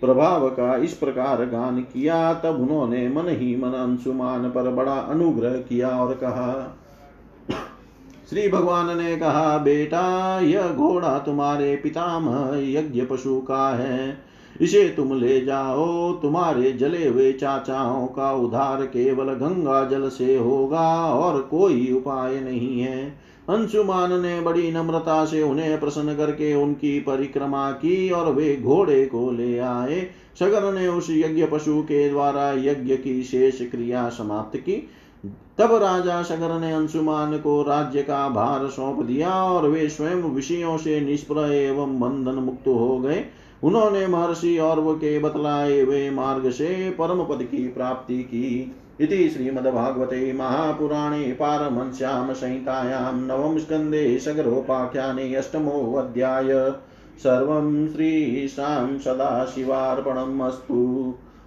प्रभाव 0.00 0.48
का 0.48 0.76
इस 0.76 0.92
प्रकार 0.94 1.44
गान 1.44 1.80
किया, 1.80 2.34
तब 2.34 2.60
उन्होंने 2.60 3.08
मन 3.08 3.28
ही 3.28 3.56
मन 3.56 3.68
अंशुमान 3.68 4.50
पर 4.50 4.70
बड़ा 4.70 4.92
अनुग्रह 4.92 5.50
किया 5.50 5.88
और 5.88 6.14
कहा 6.14 6.76
श्री 8.30 8.48
भगवान 8.48 8.98
ने 8.98 9.16
कहा, 9.16 9.58
बेटा, 9.58 10.40
यह 10.40 10.68
घोड़ा 10.68 11.18
तुम्हारे 11.18 11.76
पितामह 11.76 12.50
यज्ञ 12.54 13.02
पशु 13.02 13.40
का 13.40 13.76
है। 13.76 14.18
इसे 14.60 14.94
तुम 14.96 15.20
ले 15.20 15.40
जाओ। 15.40 16.12
तुम्हारे 16.12 16.72
जले 16.72 17.08
हुए 17.08 17.32
चाचाओं 17.32 18.06
का 18.06 18.32
उद्धार 18.32 18.82
केवल 18.82 19.24
गंगा 19.24 19.84
जल 19.84 20.08
से 20.08 20.36
होगा 20.36 21.06
और 21.06 21.42
कोई 21.42 21.92
उपाय 21.92 22.40
नहीं 22.40 22.80
है। 22.80 23.18
अंशुमान 23.48 24.22
ने 24.22 24.40
बड़ी 24.40 24.72
नम्रता 24.72 25.24
से 25.24 25.42
उन्हें 25.42 25.80
प्रसन्न 25.80 26.16
करके 26.16 26.54
उनकी 26.54 27.00
परिक्रमा 27.00 27.70
की 27.70 28.10
और 28.10 28.32
वे 28.32 28.56
घोड़े 28.56 29.06
को 29.06 29.30
ले 29.30 29.58
आए। 29.58 30.06
सगर 30.40 30.72
ने 30.72 30.88
उस 30.88 31.06
यज्ञ 31.10 31.46
पशु 31.46 31.82
के 31.82 32.08
द्वारा 32.08 32.52
यज्ञ 32.52 32.96
की 32.96 33.22
शेष 33.22 33.70
क्रिया 33.70 34.08
समाप्त 34.08 34.58
की। 34.58 34.88
तब 35.60 35.74
राजा 35.74 36.22
सगर 36.22 36.58
ने 36.58 36.72
अंशुमान 36.72 37.38
को 37.38 37.62
राज्य 37.62 38.02
का 38.02 38.28
भार 38.28 38.68
सौंप 38.68 39.02
दिया 39.02 39.44
और 39.44 39.68
वे 39.68 39.88
स्वयं 39.88 40.16
विषयों 40.16 40.76
से 40.76 41.00
निष्प्रय 41.00 41.56
एवं 41.56 42.00
बंधन 42.00 42.38
मुक्त 42.38 42.68
हो 42.68 42.98
गए। 42.98 43.24
उन्होंने 43.62 44.06
महर्षि 44.06 44.58
और 44.58 44.94
के 44.94 45.18
बतलाए 45.18 45.84
वे 45.84 46.10
मार्ग 46.10 46.50
से 46.50 46.90
परम 46.90 47.24
पद 47.24 47.42
की 47.42 47.68
प्राप्ति 47.68 48.18
की। 48.18 48.76
इति 49.00 49.28
श्रीमद्भागवते 49.28 50.32
महापुराणे 50.32 51.22
पारमश्याम 51.22 52.32
संहितायां 52.32 53.14
नवम 53.14 53.58
स्कन्धे 53.58 54.18
सगरोपाख्याने 54.18 55.34
अष्टमोऽध्याय। 55.34 56.70
सर्वं 57.18 57.88
श्रीशां 57.88 58.98
सदाशिवार्पणम् 58.98 60.40
अस्तु। 60.40 61.14